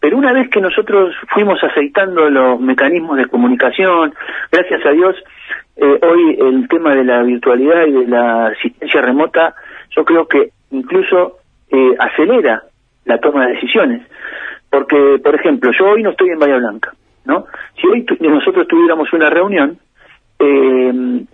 pero 0.00 0.18
una 0.18 0.32
vez 0.32 0.48
que 0.50 0.60
nosotros 0.60 1.14
fuimos 1.32 1.62
aceitando 1.62 2.28
los 2.28 2.60
mecanismos 2.60 3.16
de 3.16 3.26
comunicación, 3.26 4.14
gracias 4.50 4.84
a 4.84 4.90
Dios, 4.90 5.16
eh, 5.76 5.98
hoy 6.02 6.36
el 6.40 6.68
tema 6.68 6.94
de 6.94 7.04
la 7.04 7.22
virtualidad 7.22 7.86
y 7.86 7.92
de 7.92 8.06
la 8.06 8.46
asistencia 8.48 9.00
remota, 9.00 9.54
yo 9.94 10.04
creo 10.04 10.26
que 10.26 10.50
incluso 10.70 11.38
eh, 11.70 11.94
acelera 11.98 12.64
la 13.04 13.18
toma 13.18 13.46
de 13.46 13.54
decisiones. 13.54 14.02
Porque, 14.70 15.18
por 15.22 15.34
ejemplo, 15.34 15.70
yo 15.72 15.86
hoy 15.86 16.02
no 16.02 16.10
estoy 16.10 16.30
en 16.30 16.38
Bahía 16.38 16.58
Blanca, 16.58 16.92
¿no? 17.24 17.46
Si 17.80 17.86
hoy 17.86 18.04
nosotros 18.20 18.68
tuviéramos 18.68 19.10
una 19.12 19.30
reunión, 19.30 19.78
el, 20.38 21.26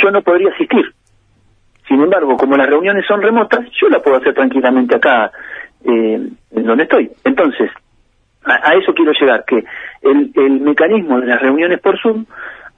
yo 0.00 0.10
no 0.10 0.22
podría 0.22 0.50
asistir. 0.50 0.95
Sin 1.88 2.00
embargo, 2.00 2.36
como 2.36 2.56
las 2.56 2.68
reuniones 2.68 3.06
son 3.06 3.22
remotas, 3.22 3.66
yo 3.80 3.88
la 3.88 4.00
puedo 4.00 4.16
hacer 4.16 4.34
tranquilamente 4.34 4.96
acá, 4.96 5.30
en 5.84 6.36
donde 6.50 6.84
estoy. 6.84 7.10
Entonces, 7.24 7.70
a, 8.44 8.74
eso 8.74 8.92
quiero 8.94 9.12
llegar, 9.12 9.44
que 9.46 9.64
el, 10.02 10.32
el 10.34 10.60
mecanismo 10.60 11.20
de 11.20 11.26
las 11.26 11.40
reuniones 11.40 11.80
por 11.80 12.00
Zoom 12.00 12.26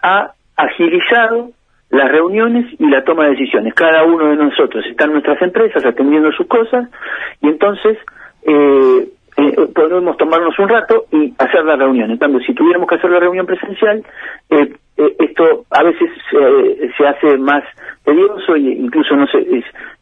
ha 0.03 0.33
agilizado 0.57 1.51
las 1.91 2.11
reuniones 2.11 2.67
y 2.79 2.87
la 2.89 3.03
toma 3.05 3.25
de 3.25 3.31
decisiones. 3.31 3.75
Cada 3.75 4.05
uno 4.05 4.29
de 4.29 4.37
nosotros 4.37 4.85
está 4.87 5.05
en 5.05 5.13
nuestras 5.13 5.41
empresas 5.41 5.85
atendiendo 5.85 6.31
sus 6.33 6.47
cosas 6.47 6.89
y 7.41 7.49
entonces 7.49 7.97
eh, 8.43 9.09
eh, 9.39 9.55
podemos 9.73 10.17
tomarnos 10.17 10.59
un 10.59 10.69
rato 10.69 11.07
y 11.13 11.33
hacer 11.39 11.65
la 11.65 11.77
reunión. 11.77 12.11
En 12.11 12.19
cambio, 12.19 12.41
si 12.41 12.53
tuviéramos 12.55 12.89
que 12.89 12.97
hacer 12.97 13.11
la 13.11 13.21
reunión 13.21 13.47
presencial, 13.47 14.05
eh, 14.51 14.75
esto 14.97 15.65
a 15.71 15.85
veces 15.85 16.11
se 16.97 17.07
hace 17.07 17.39
más 17.39 17.63
tedioso 18.05 18.57
e 18.57 18.61
incluso 18.61 19.15
no 19.15 19.27
se 19.29 19.39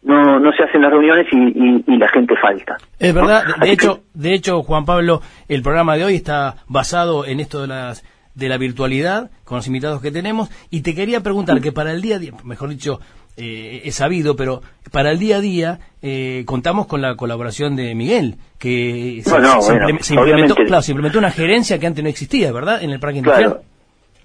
no, 0.05 0.40
no 0.40 0.52
se 0.52 0.62
hacen 0.62 0.81
las 0.81 0.90
reuniones 0.90 1.26
y, 1.31 1.85
y, 1.87 1.99
la 1.99 2.09
gente 2.09 2.35
falta. 2.40 2.78
Es 2.99 3.12
verdad, 3.12 3.43
de, 3.61 3.73
hecho, 3.73 4.00
de 4.14 4.33
hecho, 4.33 4.62
Juan 4.62 4.87
Pablo, 4.87 5.21
el 5.49 5.62
programa 5.62 5.97
de 5.97 6.05
hoy 6.05 6.14
está 6.14 6.55
basado 6.66 7.26
en 7.26 7.40
esto 7.40 7.61
de 7.61 7.66
las 7.66 8.05
de 8.35 8.49
la 8.49 8.59
virtualidad 8.59 9.31
con 9.45 9.57
los 9.57 9.66
invitados 9.66 10.00
que 10.00 10.11
tenemos 10.11 10.50
y 10.71 10.83
te 10.83 10.95
quería 10.95 11.23
preguntar 11.23 11.61
que 11.61 11.73
para 11.73 11.93
el 11.93 12.02
día, 12.02 12.19
mejor 12.45 12.69
dicho, 12.69 13.00
eh, 13.37 13.83
he 13.85 13.90
sabido, 13.93 14.37
pero 14.37 14.61
para 14.93 15.11
el 15.11 15.19
día 15.19 15.37
a 15.37 15.40
día 15.40 15.78
eh, 16.02 16.45
contamos 16.47 16.87
con 16.87 17.02
la 17.02 17.16
colaboración 17.16 17.76
de 17.76 17.95
Miguel, 17.95 18.37
que 18.59 19.23
se, 19.23 20.14
implementó, 20.14 20.55
claro, 20.55 20.83
se 20.83 20.93
implementó 20.93 21.19
una 21.19 21.31
gerencia 21.31 21.78
que 21.78 21.87
antes 21.87 22.02
no 22.02 22.11
existía, 22.11 22.52
¿verdad? 22.52 22.83
En 22.83 22.90
el 22.90 23.00
parque 23.00 23.19
industrial. 23.19 23.61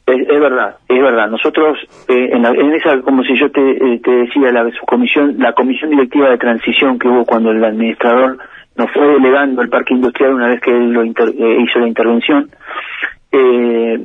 Es, 0.07 0.27
verdad, 0.27 0.77
es 0.89 1.01
verdad. 1.01 1.29
Nosotros, 1.29 1.77
eh, 2.07 2.29
en, 2.33 2.73
esa, 2.73 2.99
como 3.01 3.23
si 3.23 3.37
yo 3.39 3.51
te, 3.51 3.61
eh, 3.61 3.99
te 4.03 4.11
decía, 4.11 4.51
la 4.51 4.69
comisión 4.85 5.35
la 5.37 5.53
comisión 5.53 5.91
directiva 5.91 6.29
de 6.29 6.37
transición 6.37 6.97
que 6.97 7.07
hubo 7.07 7.23
cuando 7.25 7.51
el 7.51 7.63
administrador 7.63 8.37
nos 8.75 8.91
fue 8.91 9.05
delegando 9.07 9.61
el 9.61 9.69
parque 9.69 9.93
industrial 9.93 10.33
una 10.33 10.47
vez 10.47 10.61
que 10.61 10.71
él 10.71 10.91
lo 10.91 11.03
hizo 11.05 11.79
la 11.79 11.87
intervención, 11.87 12.49
eh, 13.31 14.01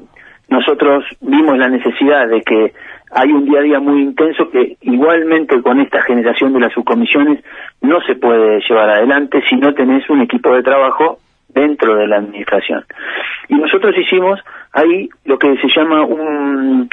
nosotros 0.49 1.05
vimos 1.21 1.59
la 1.59 1.69
necesidad 1.69 2.29
de 2.29 2.43
que 2.43 2.73
hay 3.11 3.33
un 3.33 3.45
día 3.45 3.61
a 3.61 3.63
día 3.63 3.81
muy 3.81 4.03
intenso 4.03 4.51
que 4.51 4.77
igualmente 4.83 5.61
con 5.63 5.81
esta 5.81 6.03
generación 6.03 6.53
de 6.53 6.61
las 6.61 6.73
subcomisiones 6.73 7.43
no 7.81 8.01
se 8.03 8.17
puede 8.17 8.61
llevar 8.61 8.91
adelante 8.91 9.43
si 9.49 9.57
no 9.57 9.75
tenés 9.75 10.09
un 10.11 10.23
equipo 10.23 10.55
de 10.55 10.63
trabajo 10.63 11.21
dentro 11.49 11.97
de 11.97 12.07
la 12.07 12.17
administración. 12.17 12.85
Y 13.49 13.55
nosotros 13.55 13.97
hicimos 13.97 14.41
ahí 14.73 15.09
lo 15.25 15.39
que 15.39 15.57
se 15.57 15.69
llama 15.75 16.05
un, 16.05 16.89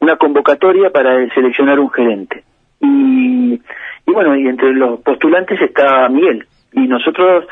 una 0.00 0.16
convocatoria 0.16 0.90
para 0.90 1.26
seleccionar 1.32 1.80
un 1.80 1.90
gerente. 1.90 2.44
Y, 2.80 3.54
y 4.06 4.12
bueno, 4.12 4.36
y 4.36 4.46
entre 4.48 4.74
los 4.74 5.00
postulantes 5.00 5.60
está 5.60 6.08
Miguel. 6.08 6.46
Y 6.72 6.80
nosotros, 6.88 7.46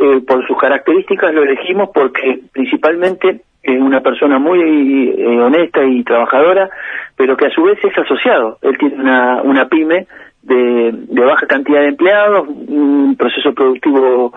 eh, 0.00 0.20
por 0.26 0.46
sus 0.46 0.56
características, 0.58 1.32
lo 1.32 1.42
elegimos 1.42 1.90
porque 1.92 2.40
principalmente 2.52 3.42
es 3.62 3.80
una 3.80 4.00
persona 4.00 4.38
muy 4.38 5.14
eh, 5.16 5.40
honesta 5.40 5.84
y 5.84 6.02
trabajadora, 6.04 6.70
pero 7.16 7.36
que 7.36 7.46
a 7.46 7.50
su 7.50 7.62
vez 7.62 7.78
es 7.84 7.96
asociado. 7.98 8.58
Él 8.62 8.78
tiene 8.78 8.96
una, 8.96 9.42
una 9.42 9.68
pyme 9.68 10.06
de, 10.42 10.92
de 10.92 11.24
baja 11.24 11.46
cantidad 11.46 11.80
de 11.80 11.88
empleados, 11.88 12.48
un 12.48 13.16
proceso 13.18 13.52
productivo 13.52 14.32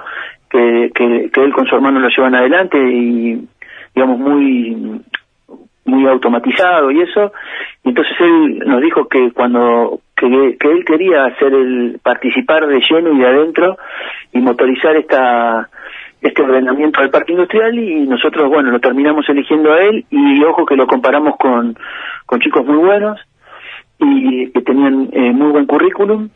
que, 0.49 0.91
que, 0.93 1.29
que 1.31 1.43
él 1.43 1.53
con 1.53 1.65
su 1.67 1.75
hermano 1.75 1.99
lo 1.99 2.09
llevan 2.09 2.35
adelante 2.35 2.77
y, 2.77 3.47
digamos, 3.95 4.19
muy 4.19 5.01
muy 5.91 6.07
automatizado 6.07 6.89
y 6.91 7.01
eso. 7.01 7.33
Y 7.83 7.89
entonces 7.89 8.13
él 8.19 8.59
nos 8.65 8.81
dijo 8.81 9.07
que 9.07 9.31
cuando 9.31 9.99
que, 10.15 10.57
que 10.59 10.71
él 10.71 10.85
quería 10.85 11.25
hacer 11.25 11.53
el 11.53 11.99
participar 12.01 12.67
de 12.67 12.79
lleno 12.79 13.13
y 13.13 13.19
de 13.19 13.27
adentro 13.27 13.77
y 14.31 14.39
motorizar 14.39 14.95
esta 14.95 15.69
este 16.21 16.43
ordenamiento 16.43 17.01
del 17.01 17.09
parque 17.09 17.33
industrial 17.33 17.77
y 17.79 18.05
nosotros, 18.05 18.47
bueno, 18.47 18.69
lo 18.69 18.79
terminamos 18.79 19.27
eligiendo 19.27 19.73
a 19.73 19.81
él 19.81 20.05
y 20.11 20.43
ojo 20.43 20.65
que 20.65 20.75
lo 20.75 20.85
comparamos 20.85 21.35
con, 21.37 21.75
con 22.27 22.39
chicos 22.39 22.63
muy 22.63 22.77
buenos 22.77 23.19
y 23.97 24.51
que 24.51 24.61
tenían 24.61 25.09
eh, 25.11 25.31
muy 25.31 25.51
buen 25.51 25.65
currículum, 25.65 26.29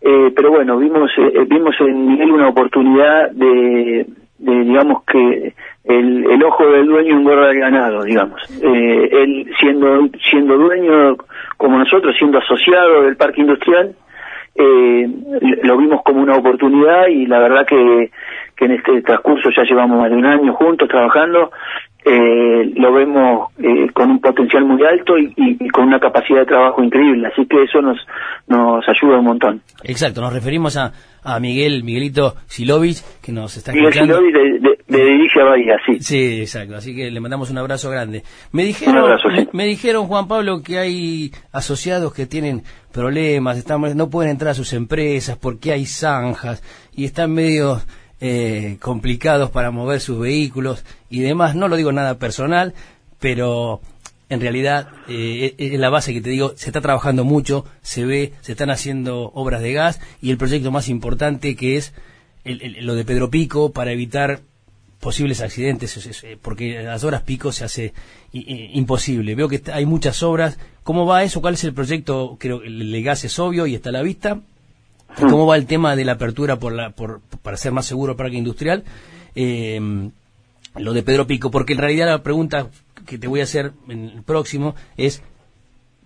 eh, 0.00 0.32
pero 0.34 0.50
bueno, 0.50 0.78
vimos, 0.78 1.10
eh, 1.18 1.44
vimos 1.46 1.74
en 1.80 2.20
él 2.20 2.30
una 2.30 2.48
oportunidad 2.48 3.30
de, 3.32 4.06
de 4.38 4.64
digamos 4.64 5.02
que 5.04 5.54
el, 5.84 6.30
el, 6.30 6.42
ojo 6.44 6.66
del 6.66 6.86
dueño 6.86 7.16
engorda 7.16 7.50
el 7.50 7.60
ganado, 7.60 8.02
digamos. 8.02 8.40
él 8.62 9.50
siendo, 9.58 10.08
siendo 10.30 10.56
dueño 10.56 11.16
como 11.56 11.78
nosotros, 11.78 12.16
siendo 12.18 12.38
asociado 12.38 13.02
del 13.02 13.16
parque 13.16 13.40
industrial, 13.40 13.94
lo 14.56 15.76
vimos 15.76 16.02
como 16.02 16.22
una 16.22 16.36
oportunidad 16.36 17.06
y 17.08 17.26
la 17.26 17.38
verdad 17.38 17.66
que 17.66 18.10
que 18.56 18.64
en 18.64 18.72
este 18.72 19.02
transcurso 19.02 19.50
ya 19.50 19.62
llevamos 19.64 20.00
más 20.00 20.10
de 20.10 20.16
un 20.16 20.24
año 20.24 20.54
juntos 20.54 20.88
trabajando, 20.88 21.52
eh, 22.08 22.72
lo 22.76 22.92
vemos 22.92 23.48
eh, 23.58 23.90
con 23.92 24.12
un 24.12 24.20
potencial 24.20 24.64
muy 24.64 24.80
alto 24.84 25.18
y, 25.18 25.34
y, 25.36 25.68
con 25.70 25.88
una 25.88 25.98
capacidad 25.98 26.38
de 26.38 26.46
trabajo 26.46 26.80
increíble, 26.80 27.26
así 27.26 27.44
que 27.46 27.64
eso 27.64 27.82
nos 27.82 27.98
nos 28.46 28.84
ayuda 28.88 29.18
un 29.18 29.24
montón. 29.24 29.60
Exacto, 29.82 30.20
nos 30.20 30.32
referimos 30.32 30.76
a, 30.76 30.92
a 31.24 31.40
Miguel, 31.40 31.82
Miguelito 31.82 32.36
Silovich, 32.46 33.02
que 33.20 33.32
nos 33.32 33.56
está 33.56 33.72
Miguel 33.72 33.92
Silovich 33.92 34.32
de, 34.32 34.60
de, 34.60 34.76
de 34.86 35.44
Bahía, 35.44 35.76
sí. 35.84 35.98
Sí, 35.98 36.40
exacto, 36.42 36.76
así 36.76 36.94
que 36.94 37.10
le 37.10 37.18
mandamos 37.18 37.50
un 37.50 37.58
abrazo 37.58 37.90
grande. 37.90 38.22
Me 38.52 38.64
dijeron, 38.64 39.18
me, 39.52 39.66
dijeron, 39.66 40.06
Juan 40.06 40.28
Pablo, 40.28 40.62
que 40.62 40.78
hay 40.78 41.32
asociados 41.50 42.14
que 42.14 42.26
tienen 42.26 42.62
problemas, 42.92 43.58
están, 43.58 43.82
no 43.96 44.10
pueden 44.10 44.30
entrar 44.30 44.52
a 44.52 44.54
sus 44.54 44.72
empresas 44.74 45.36
porque 45.38 45.72
hay 45.72 45.86
zanjas 45.86 46.62
y 46.94 47.04
están 47.04 47.34
medio 47.34 47.80
eh, 48.20 48.78
complicados 48.80 49.50
para 49.50 49.70
mover 49.70 50.00
sus 50.00 50.18
vehículos 50.18 50.84
y 51.10 51.20
demás. 51.20 51.54
No 51.54 51.68
lo 51.68 51.76
digo 51.76 51.92
nada 51.92 52.18
personal, 52.18 52.74
pero 53.20 53.80
en 54.28 54.40
realidad 54.40 54.88
eh, 55.08 55.54
es 55.58 55.78
la 55.78 55.90
base 55.90 56.12
que 56.12 56.20
te 56.20 56.30
digo, 56.30 56.54
se 56.56 56.70
está 56.70 56.80
trabajando 56.80 57.24
mucho, 57.24 57.64
se 57.82 58.04
ve, 58.04 58.32
se 58.40 58.52
están 58.52 58.70
haciendo 58.70 59.30
obras 59.34 59.62
de 59.62 59.72
gas 59.72 60.00
y 60.22 60.30
el 60.30 60.38
proyecto 60.38 60.70
más 60.70 60.88
importante 60.88 61.56
que 61.56 61.76
es 61.76 61.92
lo 62.44 62.94
de 62.94 63.04
Pedro 63.04 63.28
Pico 63.28 63.72
para 63.72 63.92
evitar 63.92 64.40
posibles 65.00 65.40
accidentes, 65.40 66.26
porque 66.42 66.78
a 66.78 66.82
las 66.82 67.04
horas 67.04 67.22
pico 67.22 67.52
se 67.52 67.64
hace 67.64 67.92
imposible. 68.32 69.34
Veo 69.34 69.48
que 69.48 69.62
hay 69.72 69.84
muchas 69.84 70.22
obras. 70.22 70.58
¿Cómo 70.84 71.06
va 71.06 71.22
eso? 71.22 71.40
¿Cuál 71.40 71.54
es 71.54 71.64
el 71.64 71.74
proyecto? 71.74 72.36
Creo 72.38 72.60
que 72.60 72.68
el 72.68 73.02
gas 73.02 73.24
es 73.24 73.38
obvio 73.38 73.66
y 73.66 73.74
está 73.74 73.90
a 73.90 73.92
la 73.92 74.02
vista. 74.02 74.40
¿Cómo 75.18 75.46
va 75.46 75.56
el 75.56 75.66
tema 75.66 75.96
de 75.96 76.04
la 76.04 76.12
apertura 76.12 76.56
por 76.56 76.72
la, 76.72 76.90
por, 76.90 77.20
para 77.42 77.56
ser 77.56 77.72
más 77.72 77.86
seguro 77.86 78.12
el 78.12 78.18
parque 78.18 78.36
industrial? 78.36 78.84
Eh, 79.34 79.80
lo 80.78 80.92
de 80.92 81.02
Pedro 81.02 81.26
Pico, 81.26 81.50
porque 81.50 81.72
en 81.72 81.78
realidad 81.78 82.06
la 82.06 82.22
pregunta 82.22 82.68
que 83.06 83.18
te 83.18 83.28
voy 83.28 83.40
a 83.40 83.44
hacer 83.44 83.72
en 83.88 84.04
el 84.16 84.22
próximo 84.22 84.74
es 84.96 85.22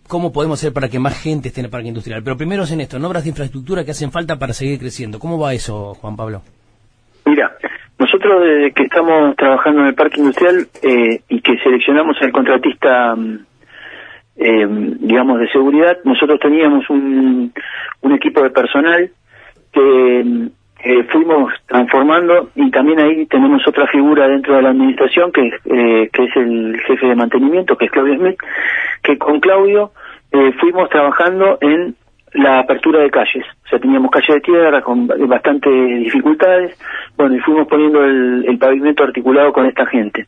cómo 0.06 0.32
podemos 0.32 0.58
hacer 0.58 0.72
para 0.72 0.88
que 0.88 0.98
más 0.98 1.20
gente 1.20 1.48
esté 1.48 1.60
en 1.60 1.66
el 1.66 1.70
parque 1.70 1.88
industrial. 1.88 2.22
Pero 2.22 2.36
primero 2.36 2.64
es 2.64 2.72
en 2.72 2.80
esto, 2.80 2.96
en 2.96 3.04
obras 3.04 3.24
de 3.24 3.30
infraestructura 3.30 3.84
que 3.84 3.92
hacen 3.92 4.12
falta 4.12 4.38
para 4.38 4.52
seguir 4.52 4.78
creciendo. 4.78 5.18
¿Cómo 5.18 5.38
va 5.38 5.54
eso, 5.54 5.94
Juan 5.94 6.16
Pablo? 6.16 6.42
Mira, 7.24 7.56
nosotros 7.98 8.42
desde 8.42 8.72
que 8.72 8.84
estamos 8.84 9.36
trabajando 9.36 9.82
en 9.82 9.86
el 9.88 9.94
parque 9.94 10.20
industrial 10.20 10.68
eh, 10.82 11.22
y 11.28 11.40
que 11.40 11.58
seleccionamos 11.58 12.16
al 12.20 12.32
contratista 12.32 13.14
mm, 13.14 13.38
eh, 14.40 14.66
digamos, 15.00 15.38
de 15.38 15.48
seguridad, 15.50 15.98
nosotros 16.04 16.40
teníamos 16.40 16.88
un, 16.88 17.52
equipo 18.12 18.42
de 18.42 18.50
personal 18.50 19.10
que 19.72 20.50
fuimos 21.10 21.52
transformando 21.66 22.50
y 22.54 22.70
también 22.70 23.00
ahí 23.00 23.26
tenemos 23.26 23.66
otra 23.66 23.86
figura 23.86 24.28
dentro 24.28 24.56
de 24.56 24.62
la 24.62 24.70
administración 24.70 25.30
que, 25.30 25.46
eh, 25.46 26.08
que 26.12 26.24
es 26.24 26.36
el 26.36 26.80
jefe 26.86 27.06
de 27.06 27.14
mantenimiento, 27.14 27.76
que 27.76 27.84
es 27.84 27.90
Claudio 27.90 28.16
Smith, 28.16 28.38
que 29.02 29.16
con 29.18 29.40
Claudio 29.40 29.92
eh, 30.32 30.52
fuimos 30.58 30.88
trabajando 30.88 31.58
en 31.60 31.94
la 32.32 32.60
apertura 32.60 33.00
de 33.00 33.10
calles. 33.10 33.44
O 33.64 33.68
sea, 33.68 33.78
teníamos 33.78 34.10
calles 34.10 34.36
de 34.36 34.40
tierra 34.40 34.80
con 34.82 35.06
bastantes 35.06 35.72
dificultades. 35.98 36.78
Bueno, 37.16 37.36
y 37.36 37.40
fuimos 37.40 37.66
poniendo 37.66 38.04
el, 38.04 38.58
pavimento 38.58 39.04
articulado 39.04 39.52
con 39.52 39.66
esta 39.66 39.86
gente. 39.86 40.26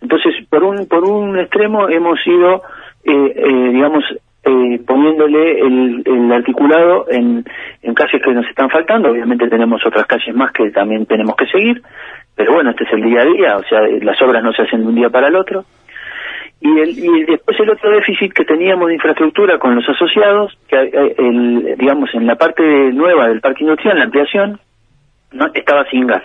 Entonces, 0.00 0.34
por 0.48 0.64
un, 0.64 0.86
por 0.86 1.04
un 1.04 1.38
extremo 1.38 1.88
hemos 1.88 2.26
ido, 2.26 2.62
digamos, 3.04 4.04
eh, 4.44 4.80
poniéndole 4.86 5.60
el, 5.60 6.02
el 6.04 6.32
articulado 6.32 7.06
en, 7.10 7.44
en 7.82 7.94
calles 7.94 8.22
que 8.22 8.32
nos 8.32 8.46
están 8.46 8.68
faltando. 8.68 9.10
Obviamente 9.10 9.48
tenemos 9.48 9.84
otras 9.86 10.06
calles 10.06 10.34
más 10.34 10.52
que 10.52 10.70
también 10.70 11.06
tenemos 11.06 11.34
que 11.36 11.46
seguir. 11.46 11.82
Pero 12.36 12.52
bueno, 12.52 12.70
este 12.70 12.84
es 12.84 12.92
el 12.92 13.02
día 13.02 13.22
a 13.22 13.24
día. 13.24 13.56
O 13.56 13.62
sea, 13.64 13.80
las 14.02 14.20
obras 14.20 14.42
no 14.42 14.52
se 14.52 14.62
hacen 14.62 14.82
de 14.82 14.88
un 14.88 14.94
día 14.94 15.08
para 15.08 15.28
el 15.28 15.36
otro. 15.36 15.64
Y, 16.60 16.78
el, 16.78 16.90
y 16.90 17.24
después 17.24 17.58
el 17.60 17.70
otro 17.70 17.90
déficit 17.90 18.32
que 18.32 18.44
teníamos 18.44 18.88
de 18.88 18.94
infraestructura 18.94 19.58
con 19.58 19.74
los 19.74 19.88
asociados, 19.88 20.56
que 20.68 20.76
eh, 20.76 21.14
el, 21.18 21.76
digamos 21.78 22.12
en 22.14 22.26
la 22.26 22.36
parte 22.36 22.62
nueva 22.92 23.28
del 23.28 23.40
parque 23.40 23.64
industrial, 23.64 23.98
la 23.98 24.04
ampliación, 24.04 24.60
no 25.32 25.46
estaba 25.52 25.84
sin 25.90 26.06
gas. 26.06 26.22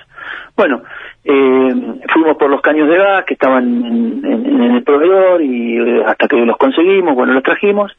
Bueno, 0.59 0.81
eh, 1.23 1.73
fuimos 2.11 2.35
por 2.35 2.49
los 2.49 2.59
caños 2.59 2.89
de 2.89 2.97
gas 2.97 3.23
que 3.23 3.35
estaban 3.35 3.63
en, 3.63 4.61
el 4.75 4.83
proveedor 4.83 5.41
y 5.41 5.77
eh, 5.77 6.03
hasta 6.05 6.27
que 6.27 6.35
los 6.35 6.57
conseguimos, 6.57 7.15
bueno, 7.15 7.31
los 7.31 7.43
trajimos 7.43 7.95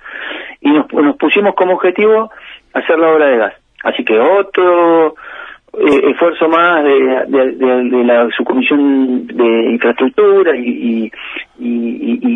y 0.61 0.71
nos, 0.71 0.85
pusimos 1.17 1.55
como 1.55 1.73
objetivo 1.73 2.31
hacer 2.75 2.99
la 2.99 3.13
obra 3.13 3.27
de 3.29 3.37
gas. 3.39 3.55
Así 3.83 4.05
que 4.05 4.21
otro 4.21 5.15
eh, 5.73 6.11
esfuerzo 6.11 6.51
más 6.51 6.85
de, 6.85 8.05
la 8.05 8.29
subcomisión 8.37 9.27
de 9.27 9.71
infraestructura 9.71 10.55
y, 10.55 11.11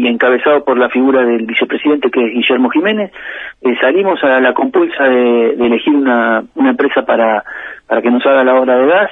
encabezado 0.08 0.64
por 0.64 0.78
la 0.78 0.88
figura 0.88 1.22
del 1.22 1.44
vicepresidente 1.44 2.10
que 2.10 2.24
es 2.24 2.32
Guillermo 2.32 2.70
Jiménez, 2.70 3.12
salimos 3.78 4.24
a 4.24 4.40
la 4.40 4.54
compulsa 4.54 5.04
de, 5.04 5.50
elegir 5.50 5.94
una, 5.94 6.42
una 6.54 6.70
empresa 6.70 7.04
para, 7.04 7.44
para 7.86 8.00
que 8.00 8.10
nos 8.10 8.24
haga 8.24 8.42
la 8.42 8.54
obra 8.54 8.78
de 8.78 8.86
gas 8.86 9.10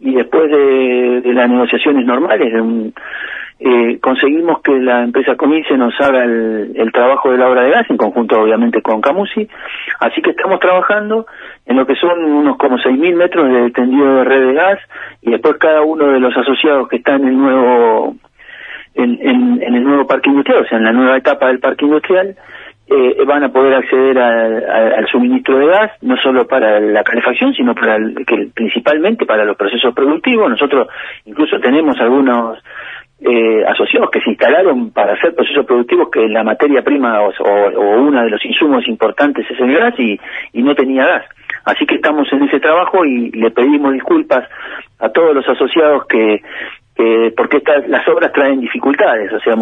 y 0.00 0.14
después 0.14 0.50
de, 0.50 1.22
las 1.32 1.48
negociaciones 1.48 2.04
normales 2.04 2.52
de 2.52 2.92
eh, 3.58 3.98
conseguimos 4.02 4.60
que 4.60 4.78
la 4.78 5.02
empresa 5.02 5.34
Comice 5.34 5.78
nos 5.78 5.98
haga 5.98 6.24
el, 6.24 6.90
trabajo 6.92 7.32
de 7.32 7.38
la 7.38 7.48
obra 7.48 7.62
de 7.62 7.70
gas, 7.70 7.88
en 7.88 7.96
conjunto 7.96 8.38
obviamente 8.38 8.82
con 8.82 9.00
Camusi, 9.00 9.48
así 10.00 10.20
que 10.20 10.30
estamos 10.30 10.60
trabajando 10.60 11.26
en 11.64 11.76
lo 11.76 11.86
que 11.86 11.94
son 11.94 12.22
unos 12.22 12.58
como 12.58 12.76
6.000 12.76 13.14
metros 13.14 13.50
de 13.50 13.70
tendido 13.70 14.16
de 14.16 14.24
red 14.24 14.46
de 14.48 14.52
gas, 14.52 14.78
y 15.22 15.30
después 15.30 15.56
cada 15.56 15.80
uno 15.80 16.06
de 16.08 16.20
los 16.20 16.36
asociados 16.36 16.86
que 16.88 16.96
está 16.96 17.14
en 17.14 17.28
el 17.28 17.38
nuevo 17.38 18.16
en, 18.94 19.18
en, 19.20 19.74
el 19.74 19.84
nuevo 19.84 20.06
parque 20.06 20.30
industrial, 20.30 20.62
o 20.62 20.68
sea, 20.68 20.78
en 20.78 20.84
la 20.84 20.92
nueva 20.92 21.16
etapa 21.16 21.48
del 21.48 21.58
parque 21.58 21.84
industrial, 21.84 22.36
eh, 22.88 23.24
van 23.26 23.42
a 23.42 23.48
poder 23.48 23.74
acceder 23.74 24.16
al 24.18 25.06
suministro 25.08 25.58
de 25.58 25.66
gas, 25.66 25.90
no 26.02 26.16
solo 26.18 26.46
para 26.46 26.78
la 26.78 27.02
calefacción, 27.02 27.52
sino 27.52 27.74
para 27.74 27.98
que, 28.26 28.48
principalmente 28.54 29.26
para 29.26 29.44
los 29.44 29.56
procesos 29.56 29.92
productivos. 29.94 30.48
Nosotros 30.48 30.88
incluso 31.24 31.58
tenemos 31.58 31.98
algunos 32.00 32.58
eh, 33.18 33.64
asociados 33.66 34.10
que 34.10 34.20
se 34.20 34.30
instalaron 34.30 34.90
para 34.92 35.14
hacer 35.14 35.34
procesos 35.34 35.66
productivos 35.66 36.10
que 36.10 36.28
la 36.28 36.44
materia 36.44 36.82
prima 36.82 37.22
o, 37.22 37.30
o, 37.30 38.00
uno 38.02 38.22
de 38.22 38.30
los 38.30 38.44
insumos 38.44 38.86
importantes 38.86 39.50
es 39.50 39.58
el 39.58 39.74
gas 39.76 39.94
y, 39.98 40.20
y 40.52 40.62
no 40.62 40.74
tenía 40.74 41.06
gas. 41.06 41.24
Así 41.64 41.84
que 41.86 41.96
estamos 41.96 42.32
en 42.32 42.44
ese 42.44 42.60
trabajo 42.60 43.04
y 43.04 43.32
le 43.32 43.50
pedimos 43.50 43.94
disculpas 43.94 44.48
a 45.00 45.08
todos 45.08 45.34
los 45.34 45.48
asociados 45.48 46.06
que 46.06 46.40
eh, 46.98 47.32
porque 47.36 47.58
estas, 47.58 47.86
las 47.88 48.08
obras 48.08 48.32
traen 48.32 48.60
dificultades, 48.60 49.30
o 49.30 49.40
sea, 49.40 49.54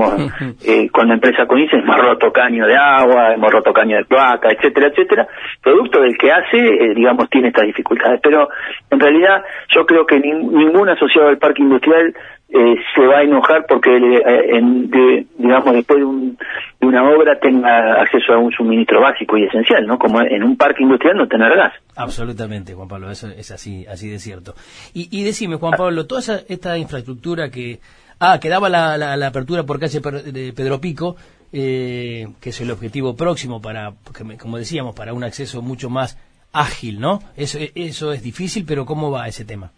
eh, 0.65 0.89
con 0.91 1.09
la 1.09 1.15
empresa 1.15 1.47
CONICE 1.47 1.79
hemos 1.79 1.99
roto 1.99 2.33
caño 2.33 2.65
de 2.65 2.77
agua, 2.77 3.35
hemos 3.35 3.51
roto 3.53 3.73
caño 3.73 3.97
de 3.97 4.05
cloaca, 4.05 4.51
etcétera, 4.53 4.87
etcétera, 4.87 5.27
producto 5.61 6.01
del 6.01 6.17
que 6.17 6.31
hace, 6.31 6.59
eh, 6.59 6.95
digamos, 6.95 7.29
tiene 7.29 7.49
estas 7.49 7.67
dificultades, 7.67 8.21
pero 8.23 8.49
en 8.89 9.01
realidad 9.01 9.43
yo 9.69 9.85
creo 9.85 10.07
que 10.07 10.21
ningún 10.21 10.89
asociado 10.89 11.29
del 11.29 11.39
parque 11.39 11.63
industrial 11.63 12.15
eh, 12.57 12.77
se 12.95 13.05
va 13.05 13.19
a 13.19 13.23
enojar 13.23 13.67
porque, 13.67 13.97
eh, 13.97 14.57
en, 14.57 14.89
digamos, 15.37 15.75
después 15.75 15.99
de, 15.99 16.87
una 16.87 17.03
obra 17.03 17.41
tenga 17.41 18.01
acceso 18.01 18.33
a 18.33 18.39
un 18.39 18.53
suministro 18.53 19.01
básico 19.01 19.37
y 19.37 19.43
esencial, 19.43 19.85
¿no? 19.89 19.99
Como 19.99 20.21
en 20.21 20.45
un 20.45 20.57
parque 20.57 20.85
industrial 20.85 21.17
no 21.17 21.27
tener 21.27 21.57
gas. 21.57 21.73
Absolutamente, 21.97 22.75
Juan 22.75 22.87
Pablo, 22.87 23.11
eso 23.11 23.29
es 23.29 23.51
así, 23.51 23.85
así 23.87 24.09
de 24.09 24.21
cierto. 24.21 24.55
Y, 24.93 25.09
y 25.11 25.25
decime, 25.25 25.57
Juan 25.57 25.73
Pablo, 25.77 26.07
toda 26.07 26.21
esta 26.49 26.79
infraestructura 26.79 27.51
que, 27.51 27.81
ah, 28.21 28.39
que 28.41 28.49
daba 28.49 28.69
la, 28.69 28.97
la, 28.97 29.27
apertura 29.27 29.65
por 29.65 29.81
calle 29.81 30.01
de 30.01 30.53
Pedro 30.53 30.81
Pico, 30.81 31.17
eh, 31.53 32.29
que 32.41 32.51
es 32.51 32.61
el 32.61 32.71
objetivo 32.71 33.17
próximo 33.17 33.61
para, 33.61 33.95
como 34.41 34.59
decíamos, 34.59 34.95
para 34.95 35.13
un 35.13 35.25
acceso 35.25 35.61
mucho 35.61 35.91
más 35.91 36.19
ágil, 36.53 37.01
¿no? 37.01 37.19
Eso, 37.37 37.59
eso 37.75 38.13
es 38.13 38.23
difícil, 38.23 38.65
pero 38.65 38.87
¿cómo 38.87 39.11
va 39.11 39.27
ese 39.27 39.45
tema? 39.45 39.73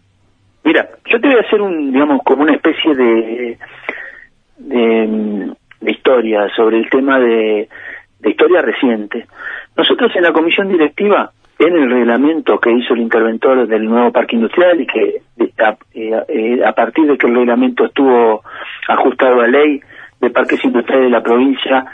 Mira, 0.63 0.89
yo 1.09 1.19
te 1.19 1.27
voy 1.27 1.37
a 1.37 1.41
hacer 1.41 1.61
un, 1.61 1.91
digamos, 1.91 2.21
como 2.23 2.43
una 2.43 2.53
especie 2.53 2.95
de, 2.95 3.57
de, 4.57 5.55
historia 5.91 6.49
sobre 6.55 6.79
el 6.79 6.89
tema 6.89 7.19
de, 7.19 7.69
de 8.19 8.29
historia 8.29 8.61
reciente. 8.61 9.25
Nosotros 9.75 10.11
en 10.15 10.23
la 10.23 10.33
comisión 10.33 10.69
directiva, 10.69 11.31
en 11.59 11.75
el 11.75 11.89
reglamento 11.89 12.59
que 12.59 12.71
hizo 12.71 12.93
el 12.93 13.01
interventor 13.01 13.67
del 13.67 13.85
nuevo 13.85 14.11
parque 14.11 14.35
industrial 14.35 14.81
y 14.81 14.87
que 14.87 15.21
a, 15.59 15.77
eh, 15.93 16.61
a 16.63 16.71
partir 16.73 17.07
de 17.07 17.17
que 17.17 17.27
el 17.27 17.35
reglamento 17.35 17.85
estuvo 17.85 18.43
ajustado 18.87 19.41
a 19.41 19.47
ley 19.47 19.81
de 20.19 20.29
parques 20.29 20.63
industriales 20.63 21.05
de 21.05 21.11
la 21.11 21.23
provincia, 21.23 21.85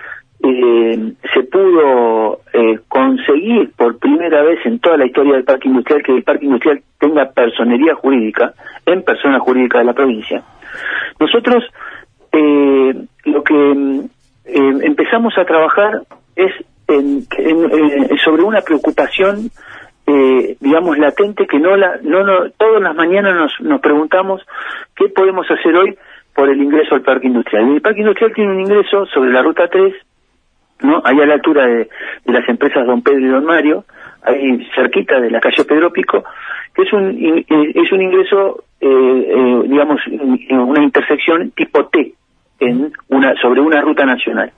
eh, 0.45 1.13
se 1.33 1.43
pudo 1.43 2.41
eh, 2.51 2.77
conseguir 2.89 3.71
por 3.77 3.97
primera 3.97 4.43
vez 4.43 4.59
en 4.65 4.77
toda 4.79 4.97
la 4.97 5.05
historia 5.05 5.35
del 5.35 5.45
parque 5.45 5.69
industrial 5.69 6.03
que 6.03 6.11
el 6.11 6.23
parque 6.23 6.45
industrial 6.45 6.81
tenga 6.99 7.31
personería 7.31 7.95
jurídica 7.95 8.53
en 8.85 9.03
persona 9.03 9.39
jurídica 9.39 9.79
de 9.79 9.85
la 9.85 9.93
provincia. 9.93 10.43
Nosotros 11.17 11.63
eh, 12.33 12.93
lo 13.23 13.43
que 13.43 14.01
empezamos 14.45 15.37
a 15.37 15.45
trabajar 15.45 16.01
es 16.35 16.51
sobre 18.25 18.43
una 18.43 18.59
preocupación 18.61 19.49
digamos 20.59 20.97
latente 20.97 21.47
que 21.47 21.59
no 21.59 21.77
la 21.77 21.97
no, 22.03 22.23
no 22.23 22.49
todas 22.57 22.81
las 22.81 22.93
mañanas 22.93 23.33
nos, 23.33 23.53
nos 23.61 23.79
preguntamos 23.79 24.41
qué 24.95 25.07
podemos 25.07 25.49
hacer 25.49 25.73
hoy 25.73 25.97
por 26.35 26.49
el 26.49 26.61
ingreso 26.61 26.95
al 26.95 27.01
parque 27.01 27.27
industrial. 27.27 27.75
El 27.75 27.81
parque 27.81 28.01
industrial 28.01 28.33
tiene 28.33 28.51
un 28.51 28.61
ingreso 28.61 29.05
sobre 29.05 29.31
la 29.31 29.41
ruta 29.41 29.69
3 29.69 29.93
¿no? 30.83 31.01
Ahí 31.03 31.19
a 31.19 31.25
la 31.25 31.33
altura 31.35 31.65
de, 31.65 31.89
las 32.25 32.47
empresas 32.47 32.85
Don 32.85 33.01
Pedro 33.01 33.19
y 33.19 33.29
Don 33.29 33.45
Mario, 33.45 33.85
ahí 34.21 34.67
cerquita 34.75 35.19
de 35.19 35.31
la 35.31 35.39
calle 35.39 35.65
Pedro 35.65 35.91
Pico, 35.91 36.23
que 36.75 36.83
es 36.83 36.93
un, 36.93 37.45
es 37.47 37.91
un 37.91 38.01
ingreso, 38.01 38.63
eh, 38.79 38.87
eh, 38.87 39.61
digamos, 39.65 40.01
una 40.07 40.83
intersección 40.83 41.51
tipo 41.51 41.85
T, 41.87 42.13
en 42.59 42.91
una, 43.09 43.33
sobre 43.41 43.61
una 43.61 43.81
ruta 43.81 44.05
nacional. 44.05 44.51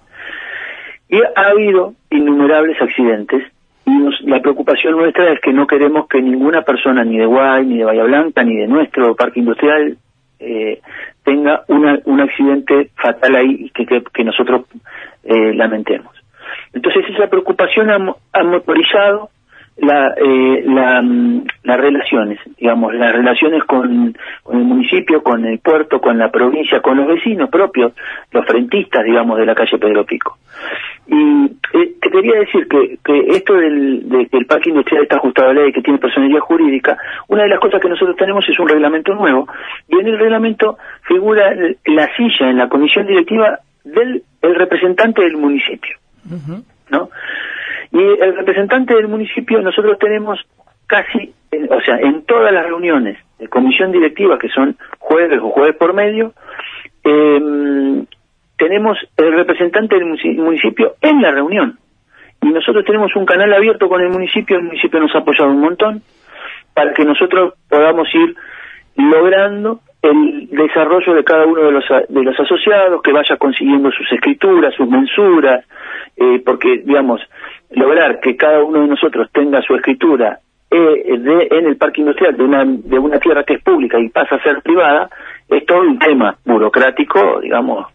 Y 1.10 1.22
ha 1.22 1.50
habido 1.50 1.94
innumerables 2.10 2.82
accidentes 2.82 3.44
y 3.86 4.28
la 4.28 4.42
preocupación 4.42 4.98
nuestra 4.98 5.32
es 5.32 5.40
que 5.40 5.54
no 5.54 5.68
queremos 5.68 6.08
que 6.08 6.22
ninguna 6.22 6.64
persona, 6.64 7.04
ni 7.04 7.20
de 7.20 7.26
Guay, 7.26 7.66
ni 7.68 7.78
de 7.78 7.86
Bahía 7.86 8.04
Blanca, 8.04 8.44
ni 8.44 8.56
de 8.58 8.68
nuestro 8.68 9.16
parque 9.16 9.40
industrial, 9.40 9.98
eh, 10.40 10.82
tenga 11.24 11.64
una, 11.68 12.00
un 12.06 12.20
accidente 12.20 12.90
fatal 12.96 13.36
ahí 13.36 13.70
que, 13.70 13.86
que, 13.86 14.24
nosotros 14.24 14.66
eh, 15.24 15.54
lamentemos. 15.54 16.14
Entonces 16.73 17.05
esa 17.10 17.27
preocupación 17.27 17.89
ha, 17.89 18.43
motorizado 18.43 19.29
eh, 19.77 20.63
mm, 20.65 21.41
las 21.63 21.77
relaciones, 21.77 22.39
digamos, 22.58 22.93
las 22.95 23.13
relaciones 23.13 23.63
con, 23.63 24.15
el 24.51 24.60
municipio, 24.60 25.21
con 25.21 25.45
el 25.45 25.60
puerto, 25.60 25.99
con 25.99 26.17
la 26.17 26.31
provincia, 26.31 26.81
con 26.81 26.97
los 26.97 27.08
vecinos 27.08 27.49
propios, 27.49 27.93
los 28.31 28.45
frentistas, 28.45 29.03
digamos, 29.03 29.38
de 29.38 29.45
la 29.45 29.55
calle 29.55 29.77
Pedro 29.77 30.05
Pico. 30.05 30.38
Y 31.08 31.45
eh, 31.73 31.93
te 32.01 32.10
quería 32.10 32.39
decir 32.39 32.67
que, 32.67 32.97
esto 33.36 33.53
del, 33.53 34.10
de 34.10 34.27
que 34.27 34.38
el 34.38 34.45
parque 34.45 34.69
industrial 34.69 35.03
está 35.03 35.17
ajustado 35.17 35.49
a 35.49 35.53
la 35.53 35.63
ley, 35.63 35.73
que 35.73 35.81
tiene 35.81 35.99
personalidad 35.99 36.39
jurídica, 36.39 36.97
una 37.27 37.43
de 37.43 37.49
las 37.49 37.60
cosas 37.60 37.81
que 37.81 37.89
nosotros 37.89 38.15
tenemos 38.15 38.47
es 38.47 38.58
un 38.58 38.69
reglamento 38.69 39.13
nuevo, 39.13 39.47
y 39.88 39.99
en 39.99 40.08
el 40.08 40.17
reglamento 40.17 40.77
figura 41.03 41.53
la 41.86 42.15
silla 42.15 42.49
en 42.49 42.58
la 42.58 42.69
comisión 42.69 43.05
directiva 43.05 43.60
del 43.84 44.23
el 44.41 44.55
representante 44.55 45.23
del 45.23 45.38
municipio, 45.38 45.97
¿no? 46.90 47.10
Y 47.92 48.02
el 48.02 48.36
representante 48.36 48.94
del 48.94 49.08
municipio 49.08 49.62
nosotros 49.62 49.98
tenemos 50.00 50.40
casi, 50.88 51.34
o 51.70 51.82
sea, 51.82 51.98
en 51.98 52.24
todas 52.24 52.52
las 52.52 52.66
reuniones 52.66 53.18
de 53.40 53.48
comisión 53.48 53.92
directiva, 53.92 54.38
que 54.38 54.50
son 54.50 54.78
jueves 55.00 55.40
o 55.42 55.50
jueves 55.50 55.76
por 55.78 55.94
medio, 55.94 56.34
em, 57.04 58.06
tenemos 58.58 58.98
el 59.18 59.34
representante 59.34 59.96
del 59.96 60.06
municipio 60.06 60.96
en 61.02 61.22
la 61.22 61.32
reunión. 61.32 61.80
Y 62.42 62.50
nosotros 62.50 62.86
tenemos 62.86 63.16
un 63.16 63.26
canal 63.26 63.54
abierto 63.54 63.90
con 63.90 64.02
el 64.02 64.10
municipio, 64.10 64.58
el 64.58 64.64
municipio 64.64 65.00
nos 65.00 65.14
ha 65.16 65.20
apoyado 65.20 65.50
un 65.50 65.62
montón, 65.62 66.04
para 66.74 66.94
que 66.94 67.06
nosotros 67.06 67.54
podamos 67.70 68.08
ir 68.14 68.36
logrando 68.95 69.79
el 70.01 70.47
desarrollo 70.49 71.15
de 71.15 71.23
cada 71.23 71.45
uno 71.45 71.62
de 71.63 71.71
los, 71.71 71.86
de 72.10 72.23
los 72.23 72.39
asociados, 72.39 73.01
que 73.01 73.12
vaya 73.12 73.38
consiguiendo 73.38 73.91
sus 73.91 74.12
escrituras, 74.12 74.73
sus 74.75 74.88
mensuras, 74.88 75.65
eh, 76.15 76.41
porque, 76.45 76.84
digamos, 76.86 77.21
lograr 77.71 78.19
que 78.19 78.36
cada 78.36 78.63
uno 78.63 78.81
de 78.81 78.88
nosotros 78.88 79.29
tenga 79.31 79.62
su 79.62 79.75
escritura 79.75 80.39
eh, 80.69 81.17
de, 81.17 81.47
en 81.51 81.67
el 81.67 81.77
parque 81.77 82.01
industrial 82.01 82.36
de 82.36 82.43
una, 82.43 82.65
de 82.65 82.99
una 82.99 83.19
tierra 83.19 83.43
que 83.43 83.53
es 83.53 83.63
pública 83.63 83.99
y 83.99 84.10
pasa 84.10 84.36
a 84.36 84.43
ser 84.43 84.62
privada, 84.62 85.10
es 85.47 85.65
todo 85.65 85.81
un 85.81 85.99
tema 85.99 86.38
burocrático, 86.43 87.39
digamos, 87.41 87.88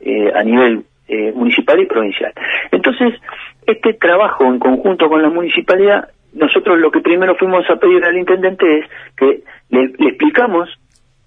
eh, 0.00 0.32
a 0.34 0.42
nivel 0.42 0.84
eh, 1.08 1.32
municipal 1.34 1.80
y 1.80 1.86
provincial. 1.86 2.32
Entonces, 2.70 3.20
este 3.66 3.94
trabajo 3.94 4.44
en 4.44 4.58
conjunto 4.58 5.08
con 5.08 5.20
la 5.20 5.28
municipalidad, 5.30 6.08
nosotros 6.32 6.78
lo 6.78 6.90
que 6.90 7.00
primero 7.00 7.36
fuimos 7.36 7.68
a 7.68 7.76
pedir 7.76 8.04
al 8.04 8.16
intendente 8.16 8.78
es 8.78 8.86
que 9.16 9.42
le, 9.70 9.84
explicamos 10.08 10.68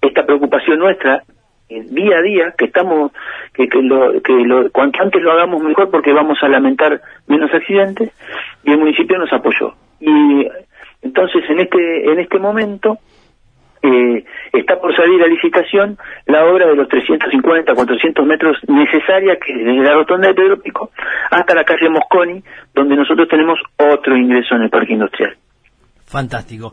esta 0.00 0.24
preocupación 0.24 0.78
nuestra 0.78 1.22
día 1.68 2.18
a 2.18 2.22
día, 2.22 2.54
que 2.56 2.66
estamos, 2.66 3.12
que, 3.52 3.68
que, 3.68 3.82
lo, 3.82 4.20
que 4.22 4.32
lo, 4.32 4.70
cuanto 4.70 5.02
antes 5.02 5.20
lo 5.20 5.32
hagamos 5.32 5.62
mejor 5.62 5.90
porque 5.90 6.12
vamos 6.12 6.38
a 6.42 6.48
lamentar 6.48 7.00
menos 7.26 7.52
accidentes, 7.52 8.12
y 8.64 8.72
el 8.72 8.78
municipio 8.78 9.18
nos 9.18 9.32
apoyó. 9.32 9.74
Y 10.00 10.46
entonces 11.02 11.42
en 11.48 11.60
este, 11.60 12.12
en 12.12 12.18
este 12.20 12.38
momento, 12.38 12.98
eh, 13.86 14.24
está 14.52 14.80
por 14.80 14.94
salir 14.94 15.22
a 15.22 15.26
licitación 15.26 15.98
la 16.26 16.44
obra 16.44 16.66
de 16.66 16.76
los 16.76 16.88
350, 16.88 17.74
400 17.74 18.26
metros 18.26 18.56
necesaria 18.68 19.36
que 19.38 19.54
desde 19.54 19.82
la 19.82 19.94
rotonda 19.94 20.28
de 20.28 20.34
Pedro 20.34 20.60
hasta 21.30 21.54
la 21.54 21.64
calle 21.64 21.88
Mosconi, 21.88 22.42
donde 22.74 22.96
nosotros 22.96 23.28
tenemos 23.28 23.58
otro 23.76 24.16
ingreso 24.16 24.54
en 24.56 24.62
el 24.62 24.70
parque 24.70 24.94
industrial. 24.94 25.36
Fantástico. 26.06 26.72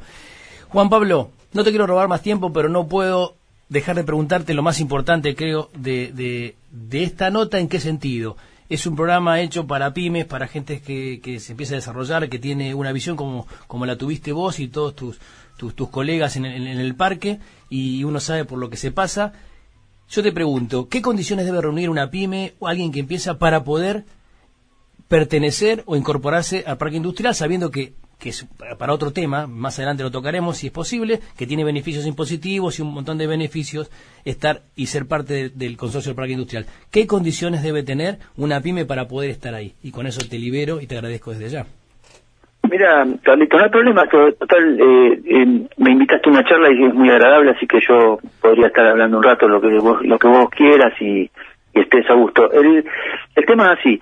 Juan 0.70 0.90
Pablo, 0.90 1.30
no 1.54 1.64
te 1.64 1.70
quiero 1.70 1.88
robar 1.88 2.08
más 2.08 2.22
tiempo, 2.22 2.52
pero 2.52 2.70
no 2.70 2.88
puedo 2.88 3.36
dejar 3.70 3.96
de 3.96 4.04
preguntarte 4.04 4.54
lo 4.54 4.64
más 4.64 4.80
importante, 4.80 5.36
creo, 5.36 5.70
de, 5.76 6.12
de, 6.14 6.56
de 6.72 7.04
esta 7.04 7.30
nota, 7.30 7.60
¿en 7.60 7.70
qué 7.70 7.80
sentido? 7.80 8.36
es 8.70 8.88
un 8.88 8.96
programa 8.96 9.40
hecho 9.40 9.68
para 9.68 9.94
pymes, 9.94 10.26
para 10.26 10.48
gente 10.48 10.82
que, 10.82 11.20
que, 11.22 11.40
se 11.40 11.52
empieza 11.52 11.76
a 11.76 11.78
desarrollar, 11.78 12.28
que 12.30 12.40
tiene 12.40 12.74
una 12.74 12.92
visión 12.92 13.16
como, 13.16 13.46
como 13.68 13.86
la 13.86 13.98
tuviste 13.98 14.32
vos 14.32 14.60
y 14.60 14.68
todos 14.68 14.96
tus, 14.96 15.20
tus, 15.58 15.74
colegas 15.90 16.36
en 16.36 16.46
el, 16.46 16.68
en 16.68 16.80
el 16.80 16.96
parque 16.96 17.40
y 17.70 18.04
uno 18.04 18.20
sabe 18.20 18.46
por 18.46 18.60
lo 18.60 18.70
que 18.70 18.78
se 18.78 18.92
pasa. 18.92 19.34
Yo 20.10 20.22
te 20.22 20.32
pregunto, 20.32 20.90
¿qué 20.90 21.02
condiciones 21.02 21.46
debe 21.46 21.62
reunir 21.62 21.90
una 21.90 22.12
pyme 22.12 22.54
o 22.60 22.68
alguien 22.68 22.92
que 22.92 23.00
empieza 23.00 23.40
para 23.40 23.64
poder 23.64 24.06
pertenecer 25.08 25.84
o 25.86 25.96
incorporarse 25.96 26.64
al 26.66 26.78
parque 26.78 26.98
industrial 26.98 27.36
sabiendo 27.36 27.72
que 27.72 27.94
que 28.24 28.30
es 28.30 28.46
para 28.80 28.94
otro 28.94 29.12
tema, 29.12 29.48
más 29.48 29.78
adelante 29.78 30.02
lo 30.02 30.10
tocaremos 30.10 30.56
si 30.56 30.68
es 30.68 30.74
posible, 30.74 31.20
que 31.36 31.46
tiene 31.46 31.66
beneficios 31.66 32.06
impositivos 32.06 32.80
y 32.80 32.82
un 32.82 32.94
montón 32.94 33.18
de 33.18 33.28
beneficios 33.28 33.92
estar 34.24 34.64
y 34.78 34.86
ser 34.86 35.08
parte 35.08 35.50
del 35.50 35.76
consorcio 35.76 36.12
del 36.12 36.16
parque 36.16 36.32
industrial. 36.32 36.66
¿Qué 36.90 37.06
condiciones 37.06 37.64
debe 37.64 37.84
tener 37.84 38.20
una 38.38 38.62
pyme 38.62 38.86
para 38.86 39.10
poder 39.10 39.30
estar 39.30 39.54
ahí? 39.54 39.76
Y 39.84 39.92
con 39.92 40.08
eso 40.08 40.22
te 40.22 40.40
libero 40.40 40.80
y 40.80 40.88
te 40.88 40.96
agradezco 40.96 41.32
desde 41.32 41.50
ya. 41.50 41.68
Mira, 42.70 43.06
Carlito, 43.22 43.58
no 43.58 43.64
hay 43.64 43.70
problema. 43.70 44.06
Total, 44.08 44.80
eh, 44.80 45.22
eh, 45.26 45.68
me 45.78 45.92
invitaste 45.92 46.30
a 46.30 46.32
una 46.32 46.44
charla 46.46 46.72
y 46.72 46.86
es 46.86 46.94
muy 46.94 47.10
agradable, 47.10 47.52
así 47.52 47.68
que 47.68 47.80
yo 47.82 48.20
podría 48.42 48.68
estar 48.68 48.88
hablando 48.88 49.18
un 49.18 49.24
rato 49.24 49.48
lo 49.48 49.62
que 49.62 49.78
vos, 49.80 50.02
lo 50.04 50.18
que 50.18 50.28
vos 50.28 50.50
quieras 50.50 50.94
y, 51.02 51.30
estés 51.74 52.08
a 52.10 52.14
gusto. 52.14 52.52
El, 52.52 52.86
el 53.36 53.46
tema 53.46 53.74
es 53.74 53.80
así. 53.80 54.00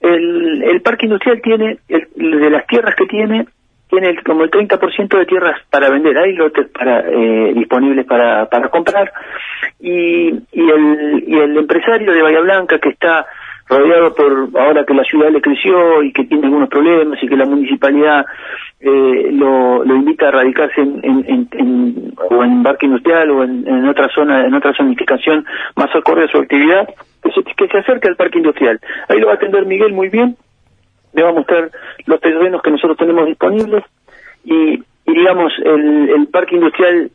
El, 0.00 0.62
el 0.64 0.82
parque 0.82 1.06
industrial 1.06 1.40
tiene, 1.40 1.78
de 1.88 2.50
las 2.50 2.66
tierras 2.66 2.96
que 2.96 3.06
tiene, 3.06 3.46
tiene 3.88 4.20
como 4.22 4.42
el 4.42 4.50
30% 4.50 5.18
de 5.18 5.26
tierras 5.26 5.60
para 5.70 5.90
vender, 5.90 6.16
hay 6.16 6.32
lotes 6.32 6.66
para, 6.68 7.00
eh, 7.00 7.52
disponibles 7.54 8.06
para, 8.06 8.46
para 8.46 8.68
comprar 8.70 9.12
y, 9.78 10.30
y, 10.30 10.70
el, 10.70 11.24
y 11.26 11.38
el 11.38 11.56
empresario 11.58 12.10
de 12.12 12.22
Bahía 12.22 12.40
Blanca 12.40 12.78
que 12.78 12.88
está 12.88 13.26
rodeado 13.68 14.14
por, 14.14 14.48
ahora 14.60 14.84
que 14.84 14.94
la 14.94 15.04
ciudad 15.04 15.30
le 15.30 15.40
creció 15.40 16.02
y 16.02 16.12
que 16.12 16.24
tiene 16.24 16.46
algunos 16.46 16.68
problemas 16.68 17.22
y 17.22 17.28
que 17.28 17.36
la 17.36 17.46
municipalidad 17.46 18.24
eh, 18.80 19.30
lo, 19.32 19.84
lo 19.84 19.94
invita 19.94 20.28
a 20.28 20.32
radicarse 20.32 20.80
en, 20.80 21.00
en, 21.04 21.48
en, 21.52 22.14
o 22.30 22.42
en 22.42 22.52
embarque 22.52 22.86
industrial 22.86 23.30
o 23.30 23.44
en, 23.44 23.66
en, 23.66 23.88
otra 23.88 24.08
zona, 24.08 24.44
en 24.44 24.54
otra 24.54 24.74
zonificación 24.74 25.46
más 25.76 25.94
acorde 25.94 26.24
a 26.24 26.28
su 26.28 26.38
actividad, 26.38 26.88
que 27.22 27.30
se, 27.30 27.42
que 27.42 27.68
se 27.68 27.78
acerque 27.78 28.08
al 28.08 28.16
parque 28.16 28.38
industrial. 28.38 28.80
Ahí 29.08 29.20
lo 29.20 29.26
va 29.26 29.34
a 29.34 29.36
atender 29.36 29.66
Miguel 29.66 29.92
muy 29.92 30.08
bien, 30.08 30.36
le 31.12 31.22
va 31.22 31.30
a 31.30 31.34
mostrar 31.34 31.70
los 32.06 32.20
terrenos 32.20 32.62
que 32.62 32.70
nosotros 32.70 32.96
tenemos 32.96 33.26
disponibles 33.26 33.84
y, 34.44 34.82
digamos, 35.06 35.52
el, 35.64 36.10
el 36.10 36.26
parque 36.26 36.56
industrial 36.56 37.10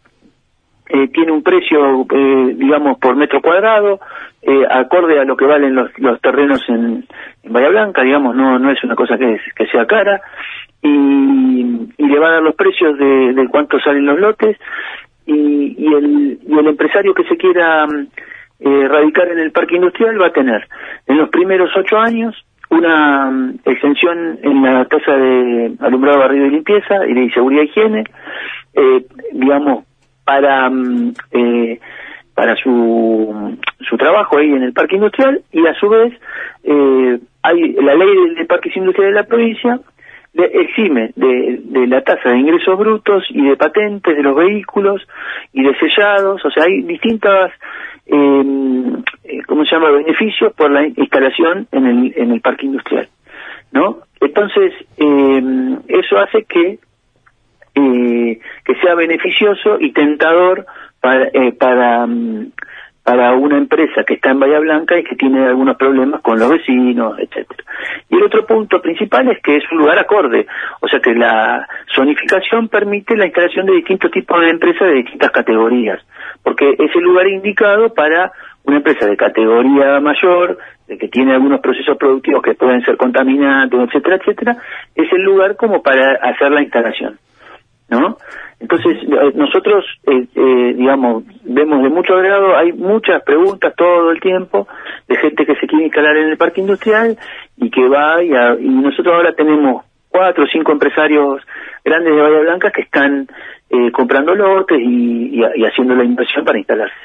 eh, 0.89 1.07
tiene 1.09 1.31
un 1.31 1.43
precio, 1.43 2.05
eh, 2.09 2.53
digamos, 2.55 2.97
por 2.99 3.15
metro 3.15 3.41
cuadrado, 3.41 3.99
eh, 4.41 4.63
acorde 4.69 5.19
a 5.19 5.25
lo 5.25 5.35
que 5.35 5.45
valen 5.45 5.75
los, 5.75 5.89
los 5.99 6.21
terrenos 6.21 6.63
en, 6.69 7.05
en, 7.43 7.53
Bahía 7.53 7.69
Blanca, 7.69 8.03
digamos, 8.03 8.35
no, 8.35 8.57
no 8.59 8.71
es 8.71 8.83
una 8.83 8.95
cosa 8.95 9.17
que, 9.17 9.39
que 9.55 9.67
sea 9.67 9.85
cara, 9.85 10.21
y, 10.81 10.89
y, 11.97 12.07
le 12.07 12.19
va 12.19 12.29
a 12.29 12.33
dar 12.33 12.43
los 12.43 12.55
precios 12.55 12.97
de, 12.97 13.33
de 13.33 13.47
cuánto 13.49 13.79
salen 13.79 14.05
los 14.05 14.19
lotes, 14.19 14.57
y, 15.25 15.75
y, 15.77 15.93
el, 15.93 16.39
y 16.47 16.57
el 16.57 16.67
empresario 16.67 17.13
que 17.13 17.25
se 17.25 17.35
quiera 17.35 17.85
eh, 18.59 18.87
radicar 18.87 19.27
en 19.29 19.39
el 19.39 19.51
parque 19.51 19.75
industrial 19.75 20.19
va 20.21 20.27
a 20.27 20.33
tener 20.33 20.67
en 21.05 21.17
los 21.17 21.29
primeros 21.29 21.69
ocho 21.75 21.97
años 21.97 22.35
una 22.69 23.29
mm, 23.29 23.59
exención 23.65 24.39
en 24.41 24.63
la 24.63 24.85
tasa 24.85 25.13
de 25.13 25.73
alumbrado, 25.79 26.19
barrido 26.19 26.47
y 26.47 26.51
limpieza 26.51 27.05
y 27.05 27.13
de 27.13 27.31
seguridad 27.31 27.63
y 27.63 27.65
higiene, 27.65 28.03
eh, 28.73 29.05
digamos, 29.33 29.85
para 30.27 30.69
mm, 30.69 31.13
eh, 31.31 31.79
para 32.35 32.55
su, 32.57 33.57
su 33.79 33.97
trabajo 33.97 34.37
ahí 34.37 34.51
en 34.51 34.61
el 34.61 34.73
parque 34.73 34.97
industrial 34.97 35.41
y 35.51 35.65
a 35.65 35.73
su 35.73 35.89
vez 35.89 36.13
eh, 36.63 37.19
hay 37.41 37.73
la 37.73 37.95
ley 37.95 38.35
de 38.35 38.45
parques 38.45 38.77
industriales 38.77 39.15
de 39.15 39.21
la 39.21 39.27
provincia 39.27 39.79
le 40.33 40.45
exime 40.61 41.13
de, 41.15 41.61
de, 41.63 41.87
la 41.87 42.03
tasa 42.03 42.29
de 42.29 42.37
ingresos 42.37 42.77
brutos 42.77 43.23
y 43.29 43.43
de 43.43 43.57
patentes 43.57 44.15
de 44.15 44.21
los 44.21 44.35
vehículos 44.35 45.01
y 45.51 45.63
de 45.63 45.75
sellados, 45.79 46.45
o 46.45 46.51
sea, 46.51 46.65
hay 46.65 46.83
distintas 46.83 47.51
Em, 48.09 49.03
eh, 49.25 49.41
¿cómo 49.47 49.65
se 49.65 49.75
llama?, 49.75 49.91
beneficios 49.91 50.53
por 50.53 50.71
la 50.71 50.87
instalación 50.87 51.67
en 51.73 51.85
el, 51.85 52.13
en 52.15 52.31
el 52.31 52.39
parque 52.39 52.65
industrial, 52.65 53.09
¿no? 53.73 53.97
Entonces, 54.21 54.73
eh, 54.97 55.77
eso 55.89 56.17
hace 56.17 56.45
que, 56.45 56.79
que 58.63 58.75
sea 58.81 58.95
beneficioso 58.95 59.77
y 59.79 59.91
tentador 59.91 60.65
para, 60.99 61.25
eh, 61.33 61.53
para, 61.53 62.05
mm, 62.05 62.51
para 63.03 63.33
una 63.33 63.57
empresa 63.57 64.03
que 64.03 64.15
está 64.15 64.31
en 64.31 64.39
Bahía 64.39 64.59
Blanca 64.59 64.99
y 64.99 65.03
que 65.03 65.15
tiene 65.15 65.45
algunos 65.45 65.77
problemas 65.77 66.21
con 66.21 66.39
los 66.39 66.49
vecinos, 66.49 67.17
etcétera. 67.19 67.63
Y 68.09 68.17
el 68.17 68.23
otro 68.23 68.45
punto 68.45 68.81
principal 68.81 69.29
es 69.29 69.41
que 69.41 69.57
es 69.57 69.63
un 69.71 69.77
lugar 69.77 69.97
acorde, 69.99 70.45
o 70.81 70.87
sea 70.87 70.99
que 70.99 71.13
la 71.13 71.67
zonificación 71.95 72.67
permite 72.67 73.15
la 73.15 73.25
instalación 73.25 73.65
de 73.65 73.75
distintos 73.75 74.11
tipos 74.11 74.41
de 74.41 74.49
empresas 74.49 74.87
de 74.89 74.95
distintas 74.95 75.31
categorías 75.31 76.01
porque 76.47 76.75
es 76.79 76.95
el 76.95 77.01
lugar 77.01 77.27
indicado 77.27 77.93
para 77.93 78.31
una 78.63 78.77
empresa 78.77 79.05
de 79.05 79.17
categoría 79.17 79.99
mayor, 79.99 80.57
de 80.87 80.97
que 80.97 81.09
tiene 81.09 81.33
algunos 81.33 81.59
procesos 81.59 81.97
productivos 81.97 82.41
que 82.41 82.53
pueden 82.53 82.81
ser 82.83 82.95
contaminantes, 82.95 83.77
etcétera, 83.77 84.15
etcétera, 84.15 84.57
es 84.95 85.11
el 85.11 85.23
lugar 85.23 85.57
como 85.57 85.83
para 85.83 86.13
hacer 86.21 86.51
la 86.51 86.61
instalación, 86.61 87.19
¿no? 87.89 88.17
Entonces, 88.59 88.97
eh, 89.03 89.31
nosotros, 89.35 89.85
eh, 90.07 90.25
eh, 90.35 90.73
digamos, 90.75 91.23
vemos 91.43 91.83
de 91.83 91.89
mucho 91.89 92.15
agrado, 92.15 92.55
hay 92.57 92.73
muchas 92.73 93.21
preguntas 93.23 93.73
todo 93.75 94.11
el 94.11 94.19
tiempo 94.19 94.67
de 95.07 95.17
gente 95.17 95.45
que 95.45 95.55
se 95.55 95.67
quiere 95.67 95.85
instalar 95.85 96.17
en 96.17 96.29
el 96.29 96.37
parque 96.37 96.61
industrial 96.61 97.17
y 97.55 97.69
que 97.69 97.87
va, 97.87 98.23
y, 98.23 98.29
y 98.29 98.69
nosotros 98.69 99.13
ahora 99.13 99.33
tenemos 99.33 99.85
cuatro 100.09 100.45
o 100.45 100.47
cinco 100.47 100.71
empresarios 100.71 101.41
grandes 101.85 102.15
de 102.15 102.21
Bahía 102.21 102.39
Blanca 102.39 102.71
que 102.71 102.81
están 102.81 103.27
eh, 103.69 103.91
comprando 103.91 104.33
lotes 104.33 104.79
y, 104.79 105.41
haciendo 105.65 105.93
la 105.95 106.03
inversión 106.03 106.45
para 106.45 106.57
instalarse. 106.57 106.95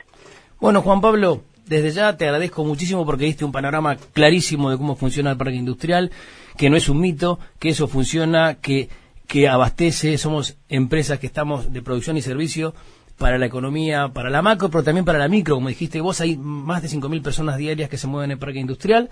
Bueno, 0.60 0.80
Juan 0.80 1.00
Pablo, 1.00 1.42
desde 1.66 1.90
ya 1.90 2.16
te 2.16 2.24
agradezco 2.24 2.64
muchísimo 2.64 3.04
porque 3.04 3.24
diste 3.24 3.44
un 3.44 3.52
panorama 3.52 3.96
clarísimo 4.14 4.70
de 4.70 4.76
cómo 4.76 4.96
funciona 4.96 5.32
el 5.32 5.36
parque 5.36 5.56
industrial, 5.56 6.10
que 6.56 6.70
no 6.70 6.76
es 6.76 6.88
un 6.88 7.00
mito, 7.00 7.38
que 7.58 7.70
eso 7.70 7.88
funciona, 7.88 8.60
que, 8.60 8.88
que 9.26 9.48
abastece, 9.48 10.18
somos 10.18 10.56
empresas 10.68 11.18
que 11.18 11.26
estamos 11.26 11.72
de 11.72 11.82
producción 11.82 12.16
y 12.16 12.22
servicio 12.22 12.74
para 13.18 13.38
la 13.38 13.46
economía, 13.46 14.08
para 14.08 14.30
la 14.30 14.42
macro, 14.42 14.70
pero 14.70 14.82
también 14.82 15.04
para 15.04 15.18
la 15.18 15.28
micro. 15.28 15.54
Como 15.54 15.68
dijiste 15.68 16.00
vos, 16.00 16.20
hay 16.20 16.36
más 16.36 16.82
de 16.82 16.88
5.000 16.88 17.22
personas 17.22 17.56
diarias 17.56 17.88
que 17.88 17.98
se 17.98 18.06
mueven 18.06 18.30
en 18.30 18.32
el 18.32 18.38
parque 18.38 18.58
industrial 18.58 19.10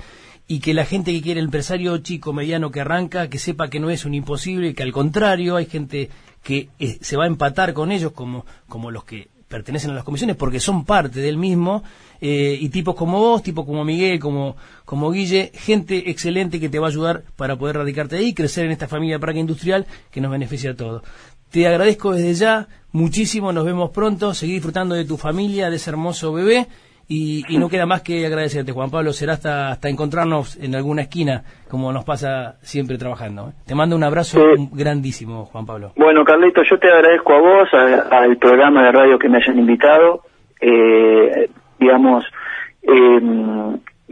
y 0.49 0.61
que 0.61 0.75
la 0.75 0.85
gente 0.85 1.12
que 1.12 1.23
quiere 1.23 1.40
el 1.40 1.46
empresario 1.46 1.96
chico, 1.99 2.33
mediano 2.33 2.70
que 2.70 2.81
arranca, 2.81 3.29
que 3.29 3.38
sepa 3.38 3.70
que 3.70 3.79
no 3.79 3.88
es 3.90 4.05
un 4.05 4.14
imposible, 4.14 4.75
que 4.75 4.83
al 4.83 4.92
contrario 4.92 5.57
hay 5.57 5.66
gente 5.66 6.11
que 6.42 6.70
eh, 6.79 6.99
se 7.01 7.16
va 7.16 7.25
a 7.25 7.29
empatar 7.29 7.73
con 7.73 7.92
ellos 7.92 8.12
como, 8.12 8.46
como 8.68 8.90
los 8.90 9.05
que 9.05 9.29
pertenecen 9.51 9.91
a 9.91 9.95
las 9.95 10.05
comisiones 10.05 10.37
porque 10.37 10.61
son 10.61 10.85
parte 10.85 11.19
del 11.19 11.37
mismo 11.37 11.83
eh, 12.21 12.57
y 12.61 12.69
tipos 12.69 12.95
como 12.95 13.19
vos, 13.19 13.43
tipos 13.43 13.67
como 13.67 13.85
Miguel, 13.85 14.21
como, 14.21 14.57
como 14.85 15.11
Guille, 15.11 15.51
gente 15.53 16.09
excelente 16.09 16.61
que 16.61 16.69
te 16.69 16.79
va 16.79 16.87
a 16.87 16.91
ayudar 16.91 17.25
para 17.35 17.59
poder 17.59 17.77
radicarte 17.77 18.17
ahí 18.17 18.29
y 18.29 18.33
crecer 18.33 18.67
en 18.67 18.71
esta 18.71 18.87
familia 18.87 19.19
de 19.19 19.41
industrial 19.41 19.87
que 20.13 20.21
nos 20.21 20.31
beneficia 20.31 20.71
a 20.71 20.77
todos. 20.77 21.03
Te 21.51 21.67
agradezco 21.67 22.13
desde 22.13 22.35
ya 22.35 22.69
muchísimo, 22.93 23.53
nos 23.53 23.65
vemos 23.65 23.91
pronto, 23.91 24.35
seguir 24.35 24.55
disfrutando 24.55 24.95
de 24.95 25.05
tu 25.05 25.17
familia, 25.17 25.69
de 25.69 25.77
ese 25.77 25.91
hermoso 25.91 26.33
bebé 26.33 26.69
Y, 27.12 27.59
no 27.59 27.68
queda 27.68 27.87
más 27.87 28.03
que 28.03 28.25
agradecerte, 28.25 28.70
Juan 28.70 28.88
Pablo. 28.88 29.12
Será 29.12 29.33
hasta, 29.33 29.73
hasta 29.73 29.88
encontrarnos 29.88 30.57
en 30.62 30.77
alguna 30.77 31.03
esquina, 31.03 31.42
como 31.68 31.92
nos 31.92 32.05
pasa 32.05 32.55
siempre 32.62 32.99
trabajando. 32.99 33.49
¿eh? 33.49 33.53
Te 33.66 33.75
mando 33.75 33.96
un 33.96 34.05
abrazo 34.05 34.40
grandísimo, 34.70 35.46
Juan 35.46 35.66
Pablo. 35.66 35.92
Bueno, 35.96 36.23
Carlito, 36.25 36.62
yo 36.62 36.79
te 36.79 36.87
agradezco 36.87 37.33
a 37.33 37.40
vos, 37.40 37.68
al 38.12 38.37
programa 38.37 38.85
de 38.85 38.92
radio 38.92 39.18
que 39.18 39.29
me 39.29 39.38
hayan 39.38 39.59
invitado. 39.59 40.23
Eh, 40.61 41.51
digamos, 41.81 42.25
eh, 42.83 43.20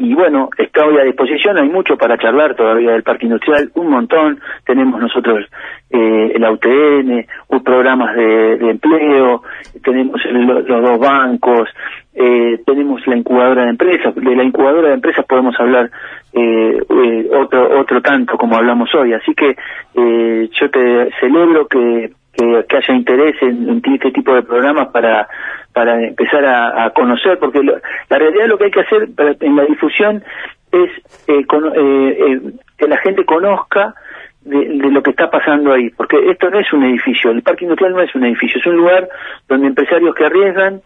y 0.00 0.14
bueno, 0.14 0.48
estoy 0.56 0.96
a 0.98 1.02
disposición, 1.02 1.58
hay 1.58 1.68
mucho 1.68 1.96
para 1.96 2.16
charlar 2.16 2.54
todavía 2.54 2.92
del 2.92 3.02
parque 3.02 3.26
industrial, 3.26 3.68
un 3.74 3.90
montón, 3.90 4.40
tenemos 4.64 5.00
nosotros 5.00 5.44
eh, 5.90 6.32
el 6.36 6.44
AUTN, 6.44 7.26
programas 7.64 8.14
de, 8.14 8.70
empleo, 8.70 9.42
tenemos 9.82 10.24
los 10.24 10.64
dos 10.66 10.98
bancos, 11.00 11.68
eh, 12.14 12.60
tenemos 12.64 13.04
la 13.08 13.16
incubadora 13.16 13.64
de 13.64 13.70
empresas, 13.70 14.14
de 14.14 14.36
la 14.36 14.44
incubadora 14.44 14.88
de 14.88 14.94
empresas 14.94 15.26
podemos 15.26 15.58
hablar 15.58 15.90
eh, 16.32 16.78
eh 16.88 17.30
otro, 17.32 17.80
otro 17.80 18.00
tanto 18.00 18.38
como 18.38 18.56
hablamos 18.56 18.94
hoy, 18.94 19.12
así 19.14 19.34
que 19.34 19.56
eh, 19.94 20.48
yo 20.52 20.70
te 20.70 21.10
celebro 21.20 21.66
que 21.66 22.12
que, 22.38 22.76
haya 22.76 22.94
interés 22.94 23.34
en, 23.42 23.82
este 23.84 24.12
tipo 24.12 24.34
de 24.34 24.42
programas 24.42 24.88
para 24.88 25.28
para 25.72 26.02
empezar 26.02 26.44
a, 26.44 26.90
conocer, 26.90 27.38
porque 27.38 27.62
la 27.62 28.18
realidad 28.18 28.46
lo 28.46 28.58
que 28.58 28.64
hay 28.64 28.70
que 28.70 28.80
hacer 28.80 29.08
en 29.40 29.54
la 29.54 29.64
difusión 29.64 30.24
es 30.72 30.90
eh, 31.28 31.44
eh, 31.46 32.18
eh, 32.18 32.40
que 32.76 32.88
la 32.88 32.96
gente 32.96 33.24
conozca 33.24 33.94
de, 34.40 34.64
lo 34.90 35.02
que 35.02 35.10
está 35.10 35.30
pasando 35.30 35.72
ahí, 35.72 35.90
porque 35.90 36.16
esto 36.30 36.50
no 36.50 36.58
es 36.58 36.72
un 36.72 36.82
edificio, 36.82 37.30
el 37.30 37.42
parque 37.42 37.64
industrial 37.64 37.92
no 37.92 38.00
es 38.00 38.12
un 38.12 38.24
edificio, 38.24 38.58
es 38.58 38.66
un 38.66 38.76
lugar 38.76 39.08
donde 39.46 39.68
empresarios 39.68 40.14
que 40.16 40.24
arriesgan 40.24 40.80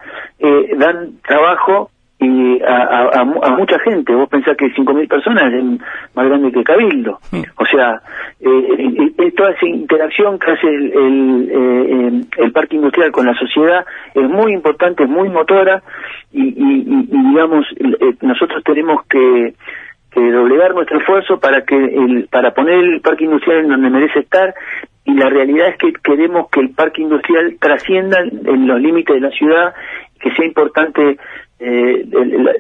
dan 0.77 1.21
trabajo 1.27 1.91
y 2.23 2.63
a, 2.63 3.11
a, 3.21 3.25
mucha 3.57 3.79
gente. 3.81 4.15
Vos 4.15 4.29
pensás 4.29 4.57
que 4.57 4.67
5.000 4.67 5.09
personas 5.09 5.53
es 5.53 5.65
más 6.15 6.27
grande 6.27 6.53
que 6.53 6.63
Cabildo. 6.63 7.19
O 7.57 7.67
sea, 7.67 8.01
eh, 8.41 9.13
eh, 9.19 9.33
toda 9.33 9.51
esa 9.51 9.67
interacción 9.67 10.39
que 10.39 10.53
hace 10.53 10.69
el, 10.69 10.93
el, 10.93 11.51
eh, 11.51 12.25
el, 12.39 12.53
parque 12.53 12.77
industrial 12.77 13.11
con 13.11 13.27
la 13.27 13.35
sociedad 13.35 13.85
es 14.15 14.29
muy 14.29 14.53
importante, 14.53 15.03
es 15.03 15.09
muy 15.09 15.29
motora 15.31 15.83
y, 16.33 16.43
y, 16.43 17.07
digamos, 17.11 17.67
nosotros 18.21 18.63
tenemos 18.65 19.05
que, 19.07 19.55
que 20.13 20.31
doblegar 20.31 20.75
nuestro 20.75 20.99
esfuerzo 20.99 21.41
para 21.41 21.63
que 21.65 21.75
el, 21.77 22.29
para 22.31 22.53
poner 22.55 22.79
el 22.79 23.01
parque 23.01 23.25
industrial 23.25 23.61
en 23.61 23.69
donde 23.69 23.91
merece 23.91 24.21
estar 24.21 24.55
y 25.05 25.15
la 25.15 25.29
realidad 25.29 25.69
es 25.69 25.79
que 25.79 25.93
queremos 26.05 26.49
que 26.51 26.61
el 26.61 26.71
parque 26.71 27.03
industrial 27.03 27.57
trascienda 27.61 28.21
en 28.21 28.69
los 28.69 28.81
límites 28.81 29.15
de 29.15 29.21
la 29.21 29.31
ciudad 29.31 29.75
que 30.23 30.31
sea 30.33 30.47
importante 30.47 31.19
eh, 31.65 32.05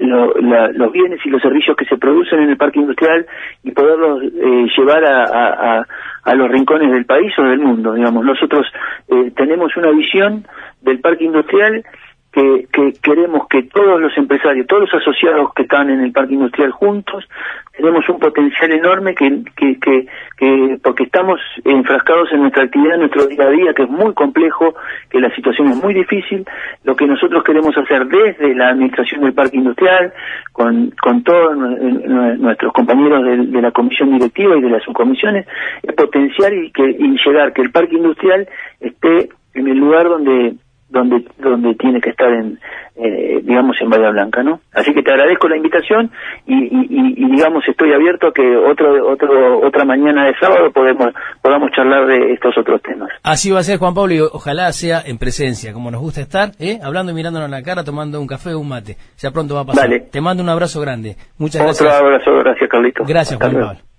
los 0.01 0.92
bienes 0.92 1.18
y 1.25 1.31
los 1.31 1.42
servicios 1.42 1.77
que 1.77 1.85
se 1.87 1.96
producen 1.96 2.40
en 2.40 2.51
el 2.51 2.57
parque 2.57 2.79
industrial 2.79 3.27
y 3.64 3.72
poderlos 3.72 4.22
eh, 4.22 4.66
llevar 4.77 5.05
a, 5.05 5.87
los 6.35 6.48
rincones 6.51 6.92
del 6.92 7.05
país 7.05 7.33
o 7.38 7.42
del 7.42 7.59
mundo. 7.59 7.94
Digamos, 7.94 8.25
nosotros 8.25 8.66
eh, 9.09 9.33
tenemos 9.37 9.77
una 9.77 9.90
visión 9.90 10.46
del 10.83 11.01
parque 11.01 11.25
industrial 11.25 11.85
que, 12.33 12.66
queremos 13.03 13.47
que 13.49 13.62
todos 13.64 14.01
los 14.01 14.16
empresarios, 14.16 14.66
todos 14.66 14.90
los 14.90 15.03
asociados 15.03 15.53
que 15.55 15.62
están 15.62 15.90
en 15.90 16.01
el 16.01 16.12
parque 16.12 16.33
industrial 16.35 16.71
juntos, 16.71 17.29
tenemos 17.77 18.09
un 18.09 18.18
potencial 18.18 18.73
enorme 18.73 19.14
que, 19.14 19.42
que, 19.55 19.79
que, 19.79 20.79
porque 20.83 21.05
estamos 21.05 21.40
enfrascados 21.64 22.33
en 22.33 22.40
nuestra 22.40 22.64
actividad, 22.64 22.95
en 22.95 23.01
nuestro 23.01 23.27
día 23.27 23.45
a 23.45 23.51
día, 23.51 23.75
que 23.75 23.83
es 23.83 23.88
muy 23.88 24.14
complejo, 24.14 24.75
que 25.11 25.21
la 25.21 25.35
situación 25.35 25.68
es 25.68 25.83
muy 25.83 25.92
difícil, 25.92 26.45
lo 26.85 26.97
que 26.97 27.07
nosotros 27.07 27.45
queremos 27.45 27.77
hacer 27.77 28.07
desde 28.07 28.55
la 28.55 28.71
administración 28.71 29.23
del 29.23 29.35
parque 29.35 29.59
industrial, 29.59 30.12
con, 30.53 30.90
con 31.03 31.23
todos 31.23 31.57
nuestros 31.57 32.73
compañeros 32.73 33.25
de, 33.25 33.62
la 33.62 33.71
comisión 33.73 34.11
directiva 34.12 34.57
y 34.57 34.62
de 34.62 34.71
las 34.71 34.83
subcomisiones, 34.83 35.47
es 35.83 35.95
potenciar 35.95 36.53
y, 36.55 36.71
que, 36.73 36.83
y 36.83 37.16
llegar 37.25 37.53
que 37.53 37.62
el 37.62 37.71
parque 37.71 37.97
industrial 37.97 38.49
esté 38.81 39.29
en 39.55 39.68
el 39.68 39.79
lugar 39.79 40.09
donde 40.09 40.55
donde 40.93 41.25
donde 41.39 41.75
tiene 41.75 42.01
que 42.01 42.11
estar 42.11 42.31
en 42.33 42.59
eh, 42.97 43.41
digamos 43.43 43.77
en 43.81 43.89
Bahía 43.89 44.11
Blanca 44.11 44.43
no 44.43 44.61
así 44.73 44.93
que 44.93 45.03
te 45.03 45.11
agradezco 45.11 45.49
la 45.49 45.57
invitación 45.57 46.11
y, 46.47 46.55
y, 46.55 47.31
digamos 47.31 47.67
estoy 47.67 47.93
abierto 47.93 48.29
a 48.29 48.33
que 48.33 48.57
otro 48.57 49.11
otro 49.11 49.61
otra 49.67 49.85
mañana 49.85 50.27
de 50.27 50.35
sábado 50.39 50.71
podemos 50.71 51.15
podamos 51.41 51.71
charlar 51.73 52.07
de 52.07 52.33
estos 52.33 52.57
otros 52.59 52.83
temas. 52.83 53.09
Así 53.23 53.51
va 53.51 53.61
a 53.61 53.63
ser 53.63 53.79
Juan 53.79 53.95
Pablo 53.95 54.15
y 54.15 54.21
ojalá 54.21 54.71
sea 54.73 55.03
en 55.05 55.19
presencia 55.19 55.73
como 55.73 55.91
nos 55.91 56.01
gusta 56.01 56.21
estar 56.21 56.53
¿eh? 56.59 56.79
hablando 56.83 57.13
y 57.13 57.15
mirándonos 57.15 57.47
en 57.47 57.53
la 57.53 57.63
cara 57.63 57.85
tomando 57.85 58.21
un 58.21 58.27
café 58.27 58.53
o 58.55 58.61
un 58.61 58.69
mate. 58.69 58.97
Ya 59.19 59.31
pronto 59.31 59.55
va 59.55 59.63
a 59.63 59.67
pasar. 59.67 59.91
Te 60.11 60.21
mando 60.21 60.43
un 60.43 60.49
abrazo 60.49 60.81
grande. 60.81 61.17
Muchas 61.39 61.63
gracias. 61.63 61.89
otro 61.89 62.07
abrazo 62.07 62.31
gracias 62.39 62.69
Carlito. 62.69 63.05
Gracias 63.07 63.39
Juan 63.39 63.53
Pablo. 63.53 63.93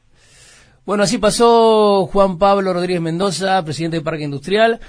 Bueno, 0.86 1.04
así 1.04 1.18
pasó 1.18 2.06
Juan 2.08 2.38
Pablo 2.38 2.74
Rodríguez 2.74 3.02
Mendoza, 3.02 3.64
presidente 3.64 3.98
del 3.98 4.04
Parque 4.04 4.24
Industrial. 4.24 4.80